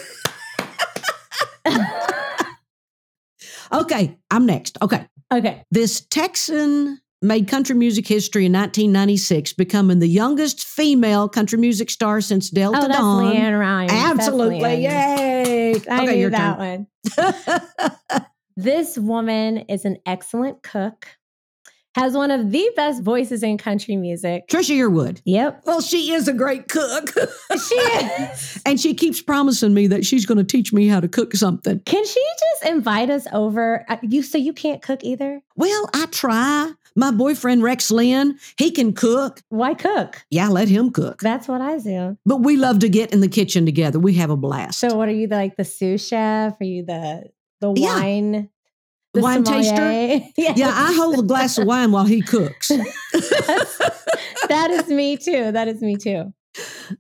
okay, 3.73 4.19
I'm 4.31 4.45
next. 4.45 4.77
Okay. 4.83 5.07
Okay. 5.33 5.65
This 5.71 6.03
Texan 6.03 7.01
made 7.23 7.49
country 7.49 7.75
music 7.75 8.07
history 8.07 8.47
in 8.47 8.53
1996, 8.53 9.55
becoming 9.55 9.99
the 9.99 10.09
youngest 10.09 10.65
female 10.65 11.29
country 11.29 11.59
music 11.59 11.91
star 11.91 12.21
since 12.21 12.51
Delta 12.51 12.81
oh, 12.83 12.89
Dawn. 12.89 13.35
LeAnn 13.35 13.59
Rimes. 13.59 13.93
Absolutely. 13.93 14.61
LeAnn. 14.61 14.83
Yay. 14.83 15.75
I 15.91 16.03
okay, 16.05 16.17
knew 16.17 16.31
that 16.31 16.59
turn. 16.59 16.87
one. 17.17 18.23
this 18.57 18.99
woman 18.99 19.59
is 19.59 19.85
an 19.85 19.99
excellent 20.07 20.63
cook 20.63 21.07
has 21.97 22.13
one 22.13 22.31
of 22.31 22.53
the 22.53 22.71
best 22.77 23.03
voices 23.03 23.43
in 23.43 23.57
country 23.57 23.97
music. 23.97 24.47
Trisha 24.49 24.77
Yearwood. 24.77 25.23
Yep. 25.25 25.63
Well, 25.65 25.81
she 25.81 26.13
is 26.13 26.29
a 26.29 26.35
great 26.35 26.69
cook. 26.69 27.11
she 27.51 27.75
is. 27.75 28.63
and 28.67 28.79
she 28.79 28.93
keeps 28.93 29.23
promising 29.23 29.73
me 29.73 29.87
that 29.87 30.05
she's 30.05 30.27
going 30.27 30.37
to 30.37 30.45
teach 30.45 30.75
me 30.75 30.89
how 30.89 31.01
to 31.01 31.09
cook 31.09 31.35
something. 31.35 31.81
Can 31.81 32.05
she 32.05 32.23
just 32.39 32.71
invite 32.71 33.09
us 33.09 33.27
over? 33.33 33.87
Uh, 33.89 33.97
you 34.03 34.23
so 34.23 34.37
you 34.37 34.53
can't 34.53 34.83
cook 34.83 35.05
either? 35.05 35.41
Well, 35.57 35.89
I 35.95 36.05
try. 36.11 36.73
My 36.97 37.11
boyfriend 37.11 37.63
Rex 37.63 37.91
Linn, 37.91 38.39
he 38.59 38.71
can 38.71 38.93
cook. 38.95 39.41
Why 39.51 39.75
cook? 39.75 40.25
Yeah, 40.31 40.49
let 40.49 40.69
him 40.69 40.91
cook. 40.91 41.21
That's 41.21 41.47
what 41.47 41.61
I 41.61 41.79
do. 41.79 42.17
But 42.25 42.39
we 42.39 42.57
love 42.57 42.79
to 42.81 42.89
get 42.89 43.13
in 43.13 43.21
the 43.21 43.29
kitchen 43.29 43.67
together. 43.67 43.99
We 43.99 44.15
have 44.15 44.31
a 44.31 44.37
blast. 44.37 44.81
So, 44.81 44.97
what 44.97 45.09
are 45.09 45.13
you 45.13 45.27
like 45.29 45.57
the 45.57 45.65
sous 45.65 46.07
chef? 46.07 46.55
Are 46.61 46.65
you 46.65 46.85
the 46.85 47.25
the 47.61 47.73
Yeah. 47.77 47.95
wine? 47.97 48.51
The 49.15 49.23
Wine 49.23 49.45
sommelier? 49.47 49.71
taster? 49.73 50.27
Yes. 50.37 50.59
Yeah, 50.59 50.73
I 50.75 50.93
hold 50.95 51.19
a 51.19 51.23
glass 51.23 51.57
of 51.57 51.67
wine 51.67 51.91
while 51.93 52.05
he 52.05 52.21
cooks. 52.21 52.69
that 54.49 54.69
is 54.71 54.89
me 54.89 55.17
too. 55.17 55.53
That 55.53 55.69
is 55.69 55.81
me 55.81 55.97
too. 55.97 56.33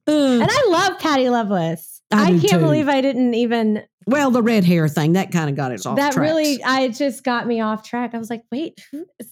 Uh, 0.08 0.40
And 0.40 0.48
I 0.50 0.66
love 0.68 0.98
Patty 0.98 1.28
Loveless. 1.28 2.00
I 2.12 2.30
do 2.32 2.40
can't 2.40 2.52
too. 2.54 2.58
believe 2.60 2.88
I 2.88 3.00
didn't 3.00 3.34
even 3.34 3.82
well, 4.06 4.30
the 4.30 4.42
red 4.42 4.62
hair 4.64 4.86
thing, 4.88 5.14
that 5.14 5.32
kind 5.32 5.50
of 5.50 5.56
got 5.56 5.72
us 5.72 5.84
off 5.84 5.96
that 5.96 6.12
tracks. 6.12 6.16
really 6.30 6.62
I 6.62 6.88
just 6.88 7.24
got 7.24 7.46
me 7.46 7.60
off 7.60 7.82
track. 7.82 8.14
I 8.14 8.18
was 8.18 8.30
like, 8.30 8.44
wait, 8.52 8.78
who 8.92 9.04
is 9.18 9.28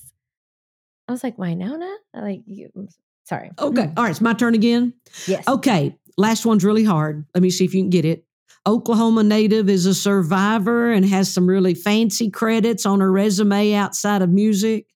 I 1.08 1.12
was 1.12 1.22
like, 1.22 1.36
Wynonna? 1.36 1.94
I 2.14 2.20
Like 2.20 2.42
you 2.46 2.70
mm, 2.76 2.88
sorry. 3.24 3.50
Okay. 3.58 3.82
Mm. 3.82 3.92
All 3.96 4.04
right. 4.04 4.10
It's 4.10 4.20
my 4.20 4.34
turn 4.34 4.54
again. 4.54 4.94
Yes. 5.26 5.46
Okay. 5.46 5.96
Last 6.16 6.46
one's 6.46 6.64
really 6.64 6.84
hard. 6.84 7.26
Let 7.34 7.42
me 7.42 7.50
see 7.50 7.64
if 7.64 7.74
you 7.74 7.82
can 7.82 7.90
get 7.90 8.04
it. 8.04 8.24
Oklahoma 8.66 9.22
native 9.22 9.68
is 9.68 9.84
a 9.84 9.94
survivor 9.94 10.90
and 10.90 11.04
has 11.04 11.32
some 11.32 11.46
really 11.46 11.74
fancy 11.74 12.30
credits 12.30 12.86
on 12.86 13.00
her 13.00 13.12
resume 13.12 13.74
outside 13.74 14.22
of 14.22 14.30
music. 14.30 14.86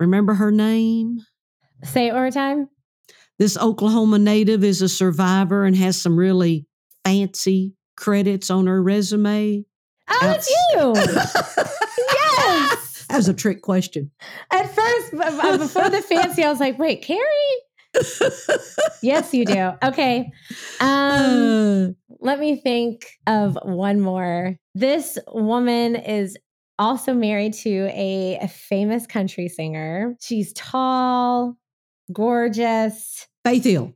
Remember 0.00 0.34
her 0.34 0.50
name? 0.50 1.20
Say 1.84 2.08
it 2.08 2.12
one 2.12 2.22
more 2.22 2.30
time. 2.30 2.68
This 3.38 3.56
Oklahoma 3.56 4.18
native 4.18 4.64
is 4.64 4.82
a 4.82 4.88
survivor 4.88 5.64
and 5.64 5.76
has 5.76 6.00
some 6.00 6.16
really 6.16 6.66
fancy 7.04 7.74
credits 7.96 8.50
on 8.50 8.66
her 8.66 8.82
resume. 8.82 9.64
Oh, 10.08 10.34
it's 10.36 10.50
you. 10.50 10.92
yes. 12.14 12.85
That 13.08 13.16
was 13.16 13.28
a 13.28 13.34
trick 13.34 13.62
question. 13.62 14.10
At 14.50 14.74
first, 14.74 15.12
b- 15.12 15.58
before 15.58 15.88
the 15.90 16.02
fancy, 16.02 16.42
I 16.44 16.50
was 16.50 16.60
like, 16.60 16.78
wait, 16.78 17.02
Carrie? 17.02 17.22
yes, 19.02 19.32
you 19.32 19.44
do. 19.46 19.72
Okay. 19.82 20.30
Um, 20.80 21.88
Uh, 22.10 22.14
let 22.20 22.38
me 22.40 22.56
think 22.56 23.06
of 23.26 23.56
one 23.62 24.00
more. 24.00 24.56
This 24.74 25.18
woman 25.32 25.96
is 25.96 26.36
also 26.78 27.14
married 27.14 27.54
to 27.54 27.88
a, 27.92 28.38
a 28.42 28.48
famous 28.48 29.06
country 29.06 29.48
singer. 29.48 30.16
She's 30.20 30.52
tall, 30.52 31.56
gorgeous. 32.12 33.26
Faith 33.44 33.64
Hill. 33.64 33.94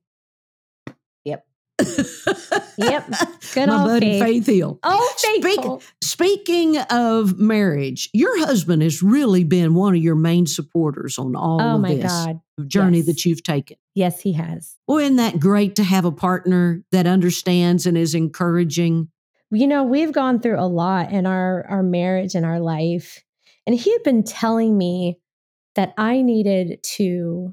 Yep. 1.25 1.47
Yep. 2.81 3.07
Good 3.55 3.67
My 3.69 3.85
buddy 3.85 4.19
Faith. 4.19 4.45
Faith 4.45 4.47
Hill. 4.57 4.79
Oh, 4.83 5.13
Speak- 5.17 5.83
Speaking 6.03 6.79
of 6.79 7.39
marriage, 7.39 8.09
your 8.13 8.39
husband 8.45 8.83
has 8.83 9.03
really 9.03 9.45
been 9.45 9.75
one 9.75 9.95
of 9.95 10.03
your 10.03 10.15
main 10.15 10.47
supporters 10.47 11.19
on 11.19 11.35
all 11.37 11.61
Oh 11.61 11.75
of 11.77 11.81
my 11.81 11.95
this 11.95 12.05
God. 12.05 12.41
journey 12.67 12.99
Yes. 12.99 13.07
that 13.07 13.25
you've 13.25 13.43
taken. 13.43 13.77
Yes, 13.95 14.21
he 14.21 14.33
has. 14.35 14.77
Well, 14.87 14.99
isn't 14.99 15.17
that 15.17 15.41
great 15.41 15.77
to 15.77 15.85
have 15.85 16.05
a 16.05 16.13
partner 16.13 16.83
that 16.93 17.07
understands 17.07 17.87
and 17.87 17.97
is 17.99 18.15
encouraging? 18.15 19.09
you 19.53 19.67
know 19.67 19.83
we've 19.83 20.13
gone 20.13 20.39
through 20.41 20.61
a 20.61 20.67
lot 20.69 21.11
in 21.11 21.27
our 21.27 21.67
our 21.69 21.83
marriage 21.83 22.37
and 22.37 22.47
our 22.47 22.61
life 22.61 23.25
and 23.67 23.75
he 23.75 23.91
had 23.91 24.05
been 24.05 24.23
telling 24.23 24.79
me 24.79 25.19
that 25.75 25.93
i 25.99 26.23
needed 26.23 26.81
to 26.85 27.53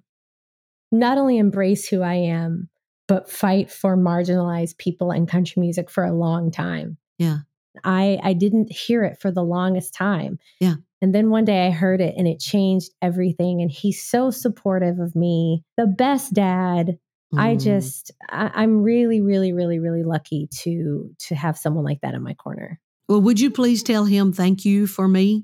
not 0.91 1.17
only 1.17 1.39
embrace 1.39 1.87
who 1.87 2.03
i 2.03 2.13
am 2.13 2.69
but 3.07 3.29
fight 3.29 3.71
for 3.71 3.95
marginalized 3.97 4.77
people 4.77 5.11
and 5.11 5.27
country 5.27 5.59
music 5.61 5.89
for 5.89 6.03
a 6.03 6.13
long 6.13 6.51
time 6.51 6.97
Yeah. 7.17 7.39
i 7.83 8.19
i 8.23 8.33
didn't 8.33 8.71
hear 8.71 9.03
it 9.03 9.19
for 9.21 9.31
the 9.31 9.43
longest 9.43 9.93
time 9.93 10.39
Yeah. 10.59 10.75
and 11.01 11.13
then 11.15 11.29
one 11.29 11.45
day 11.45 11.67
i 11.67 11.71
heard 11.71 12.01
it 12.01 12.15
and 12.17 12.27
it 12.27 12.39
changed 12.39 12.91
everything 13.01 13.61
and 13.61 13.71
he's 13.71 14.01
so 14.03 14.31
supportive 14.31 14.99
of 14.99 15.15
me 15.15 15.63
the 15.77 15.87
best 15.87 16.33
dad 16.33 16.97
I 17.35 17.55
Mm. 17.57 17.61
just 17.61 18.11
I, 18.29 18.49
I'm 18.55 18.81
really, 18.83 19.19
really, 19.19 19.51
really, 19.51 19.79
really 19.79 20.03
lucky 20.05 20.47
to 20.61 21.13
to 21.27 21.35
have 21.35 21.57
someone 21.57 21.83
like 21.83 21.99
that 21.99 22.13
in 22.13 22.23
my 22.23 22.33
corner. 22.35 22.79
Well, 23.09 23.19
would 23.19 23.37
you 23.37 23.51
please 23.51 23.83
tell 23.83 24.05
him 24.05 24.31
thank 24.31 24.63
you 24.63 24.87
for 24.87 25.09
me? 25.09 25.43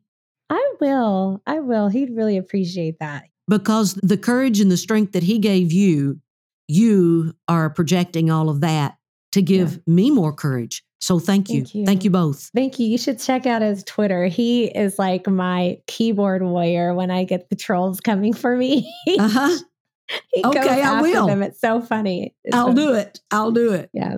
I 0.50 0.66
will. 0.80 1.42
I 1.46 1.60
will. 1.60 1.90
He'd 1.90 2.16
really 2.16 2.38
appreciate 2.38 3.00
that. 3.02 3.24
Because 3.50 3.96
the 3.96 4.16
courage 4.18 4.62
and 4.62 4.72
the 4.72 4.78
strength 4.78 5.12
that 5.12 5.24
he 5.24 5.40
gave 5.40 5.74
you, 5.74 6.22
you 6.68 7.34
are 7.48 7.70
projecting 7.70 8.30
all 8.32 8.50
of 8.50 8.62
that 8.62 8.98
to 9.34 9.42
give 9.42 9.86
me 9.88 10.12
more 10.12 10.34
courage. 10.34 10.84
So 11.02 11.20
thank 11.20 11.50
you. 11.50 11.62
Thank 11.64 11.76
you. 11.76 11.86
Thank 11.86 12.04
you 12.06 12.10
both. 12.12 12.50
Thank 12.56 12.80
you. 12.80 12.88
You 12.88 12.98
should 12.98 13.20
check 13.20 13.46
out 13.46 13.62
his 13.62 13.84
Twitter. 13.84 14.26
He 14.28 14.66
is 14.66 14.98
like 14.98 15.28
my 15.28 15.80
keyboard 15.88 16.42
warrior 16.44 16.94
when 16.94 17.12
I 17.12 17.26
get 17.26 17.50
the 17.50 17.56
trolls 17.58 18.00
coming 18.00 18.34
for 18.34 18.56
me. 18.56 18.90
Uh 19.20 19.28
huh. 19.28 19.58
he 20.34 20.44
Okay, 20.46 20.60
goes 20.60 20.70
I 20.70 21.02
will. 21.02 21.28
them. 21.28 21.44
It's 21.44 21.60
so 21.60 21.82
funny. 21.82 22.34
It's 22.46 22.56
I'll 22.56 22.68
so- 22.68 22.74
do 22.76 22.94
it. 22.94 23.20
I'll 23.32 23.52
do 23.52 23.74
it. 23.74 23.90
Yeah. 23.94 24.18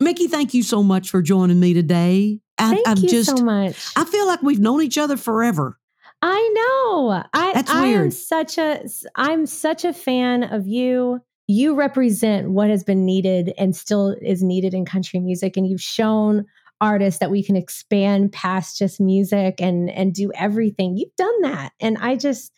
Mickey, 0.00 0.26
thank 0.26 0.54
you 0.54 0.62
so 0.62 0.82
much 0.82 1.10
for 1.10 1.20
joining 1.22 1.60
me 1.60 1.72
today. 1.74 2.40
I, 2.58 2.70
Thank 2.74 2.88
I'm 2.88 2.98
you 2.98 3.08
just, 3.08 3.36
so 3.36 3.44
much. 3.44 3.76
I 3.96 4.04
feel 4.04 4.26
like 4.26 4.42
we've 4.42 4.60
known 4.60 4.82
each 4.82 4.98
other 4.98 5.16
forever. 5.16 5.78
I 6.22 6.52
know. 6.54 7.22
I 7.32 7.52
That's 7.54 7.70
I 7.70 7.86
am 7.86 7.98
weird. 8.00 8.12
such 8.12 8.58
a 8.58 8.84
I'm 9.14 9.46
such 9.46 9.84
a 9.84 9.92
fan 9.92 10.42
of 10.44 10.66
you. 10.66 11.20
You 11.46 11.74
represent 11.74 12.50
what 12.50 12.70
has 12.70 12.84
been 12.84 13.04
needed 13.04 13.52
and 13.58 13.76
still 13.76 14.16
is 14.22 14.42
needed 14.42 14.72
in 14.74 14.84
country 14.84 15.20
music 15.20 15.56
and 15.56 15.66
you've 15.66 15.80
shown 15.82 16.46
artists 16.80 17.20
that 17.20 17.30
we 17.30 17.42
can 17.42 17.56
expand 17.56 18.32
past 18.32 18.78
just 18.78 19.00
music 19.00 19.60
and 19.60 19.90
and 19.90 20.12
do 20.12 20.30
everything. 20.34 20.96
You've 20.96 21.14
done 21.16 21.42
that. 21.42 21.72
And 21.80 21.96
I 21.98 22.16
just 22.16 22.52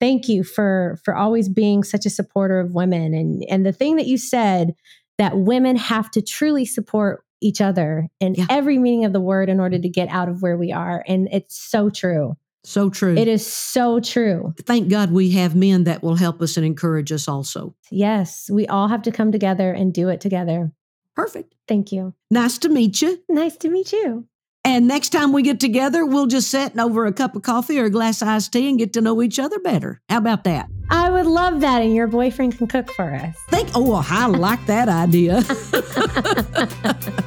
thank 0.00 0.28
you 0.28 0.44
for 0.44 0.98
for 1.04 1.16
always 1.16 1.48
being 1.48 1.82
such 1.82 2.06
a 2.06 2.10
supporter 2.10 2.60
of 2.60 2.74
women 2.74 3.14
and 3.14 3.42
and 3.48 3.64
the 3.66 3.72
thing 3.72 3.96
that 3.96 4.06
you 4.06 4.18
said 4.18 4.74
that 5.18 5.36
women 5.36 5.76
have 5.76 6.10
to 6.12 6.22
truly 6.22 6.64
support 6.66 7.24
each 7.40 7.60
other 7.60 8.08
in 8.20 8.34
Yeah. 8.34 8.46
every 8.50 8.78
meaning 8.78 9.04
of 9.04 9.12
the 9.12 9.20
word 9.20 9.48
in 9.48 9.60
order 9.60 9.78
to 9.78 9.88
get 9.88 10.08
out 10.08 10.28
of 10.28 10.42
where 10.42 10.56
we 10.56 10.72
are 10.72 11.02
and 11.06 11.28
it's 11.32 11.58
so 11.58 11.90
true. 11.90 12.34
So 12.66 12.90
true. 12.90 13.16
It 13.16 13.28
is 13.28 13.46
so 13.46 14.00
true. 14.00 14.52
Thank 14.64 14.88
God 14.88 15.12
we 15.12 15.30
have 15.30 15.54
men 15.54 15.84
that 15.84 16.02
will 16.02 16.16
help 16.16 16.42
us 16.42 16.56
and 16.56 16.66
encourage 16.66 17.12
us 17.12 17.28
also. 17.28 17.76
Yes, 17.92 18.50
we 18.52 18.66
all 18.66 18.88
have 18.88 19.02
to 19.02 19.12
come 19.12 19.30
together 19.30 19.70
and 19.70 19.94
do 19.94 20.08
it 20.08 20.20
together. 20.20 20.72
Perfect. 21.14 21.54
Thank 21.68 21.92
you. 21.92 22.12
Nice 22.28 22.58
to 22.58 22.68
meet 22.68 23.00
you. 23.00 23.22
Nice 23.28 23.56
to 23.58 23.68
meet 23.68 23.92
you. 23.92 24.26
And 24.64 24.88
next 24.88 25.10
time 25.10 25.32
we 25.32 25.42
get 25.42 25.60
together, 25.60 26.04
we'll 26.04 26.26
just 26.26 26.50
sit 26.50 26.76
over 26.76 27.06
a 27.06 27.12
cup 27.12 27.36
of 27.36 27.42
coffee 27.42 27.78
or 27.78 27.84
a 27.84 27.90
glass 27.90 28.20
of 28.20 28.26
iced 28.26 28.52
tea 28.52 28.68
and 28.68 28.80
get 28.80 28.94
to 28.94 29.00
know 29.00 29.22
each 29.22 29.38
other 29.38 29.60
better. 29.60 30.02
How 30.08 30.18
about 30.18 30.42
that? 30.42 30.68
I 30.90 31.08
would 31.08 31.26
love 31.26 31.60
that, 31.60 31.82
and 31.82 31.94
your 31.94 32.08
boyfriend 32.08 32.58
can 32.58 32.66
cook 32.66 32.90
for 32.90 33.14
us. 33.14 33.36
Think, 33.48 33.68
oh, 33.76 34.04
I 34.10 34.26
like 34.26 34.66
that 34.66 34.88
idea. 34.88 35.44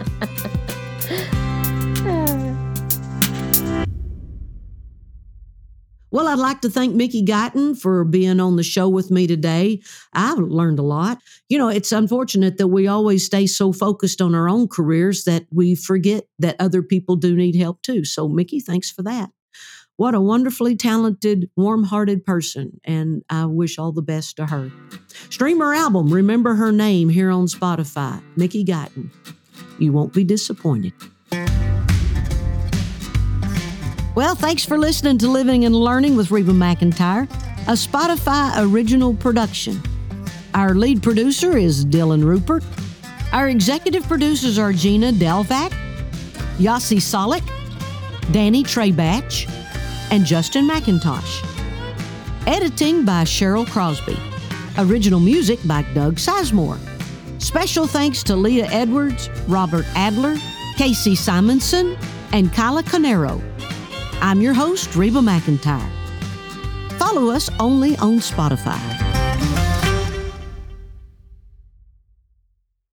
Well, 6.12 6.28
I'd 6.28 6.40
like 6.40 6.62
to 6.62 6.70
thank 6.70 6.96
Mickey 6.96 7.24
Guyton 7.24 7.80
for 7.80 8.04
being 8.04 8.40
on 8.40 8.56
the 8.56 8.64
show 8.64 8.90
with 8.90 9.12
me 9.12 9.28
today. 9.28 9.82
I've 10.14 10.40
learned 10.40 10.80
a 10.80 10.84
lot. 10.84 11.22
You 11.50 11.60
know, 11.60 11.70
it's 11.70 11.92
unfortunate 11.92 12.58
that 12.58 12.68
we 12.68 12.88
always 12.88 13.26
stay 13.26 13.46
so 13.46 13.72
focused 13.72 14.22
on 14.22 14.34
our 14.34 14.50
own 14.50 14.68
careers 14.68 15.26
that 15.26 15.46
we 15.52 15.76
forget 15.76 16.26
that 16.40 16.56
other 16.60 16.82
people 16.82 17.16
do 17.16 17.36
need 17.36 17.56
help 17.56 17.82
too. 17.84 18.06
So, 18.06 18.28
Mickey, 18.28 18.60
thanks 18.60 18.90
for 18.90 19.04
that. 19.04 19.30
What 19.98 20.16
a 20.16 20.22
wonderfully 20.22 20.76
talented, 20.78 21.50
warm 21.58 21.84
hearted 21.84 22.26
person, 22.26 22.80
and 22.86 23.22
I 23.30 23.46
wish 23.46 23.78
all 23.78 23.92
the 23.92 24.02
best 24.02 24.38
to 24.38 24.46
her. 24.46 24.72
Stream 25.30 25.60
her 25.60 25.74
album, 25.74 26.10
Remember 26.10 26.56
Her 26.56 26.72
Name, 26.72 27.10
here 27.10 27.30
on 27.30 27.48
Spotify. 27.48 28.24
Mickey 28.38 28.64
Guyton. 28.64 29.10
You 29.78 29.92
won't 29.92 30.14
be 30.14 30.24
disappointed. 30.24 30.94
Well, 34.20 34.36
thanks 34.36 34.66
for 34.66 34.78
listening 34.78 35.18
to 35.20 35.30
Living 35.30 35.64
and 35.64 35.74
Learning 35.74 36.18
with 36.18 36.30
Reba 36.30 36.52
McEntire, 36.52 37.24
a 37.70 37.72
Spotify 37.72 38.52
original 38.70 39.14
production. 39.14 39.82
Our 40.54 40.76
lead 40.76 41.02
producer 41.02 41.56
is 41.58 41.86
Dylan 41.86 42.26
Rupert. 42.26 42.66
Our 43.32 43.48
executive 43.48 44.04
producers 44.10 44.60
are 44.60 44.74
Gina 44.74 45.14
Delvac, 45.14 45.72
Yossi 46.58 46.98
Solik, 46.98 47.50
Danny 48.34 48.62
Treybatch, 48.62 49.50
and 50.12 50.26
Justin 50.26 50.68
McIntosh. 50.68 51.42
Editing 52.46 53.06
by 53.06 53.24
Cheryl 53.24 53.66
Crosby. 53.66 54.20
Original 54.80 55.22
music 55.22 55.60
by 55.66 55.84
Doug 55.94 56.16
Sizemore. 56.16 56.78
Special 57.42 57.88
thanks 57.88 58.22
to 58.24 58.36
Leah 58.36 58.68
Edwards, 58.70 59.30
Robert 59.48 59.86
Adler, 59.96 60.36
Casey 60.76 61.16
Simonson, 61.16 61.98
and 62.34 62.52
Kyla 62.52 62.84
Canero. 62.84 63.49
I'm 64.22 64.42
your 64.42 64.54
host, 64.54 64.96
Reba 64.96 65.20
McEntire. 65.20 65.90
Follow 66.94 67.32
us 67.32 67.50
only 67.60 67.96
on 67.98 68.20
Spotify. 68.20 69.09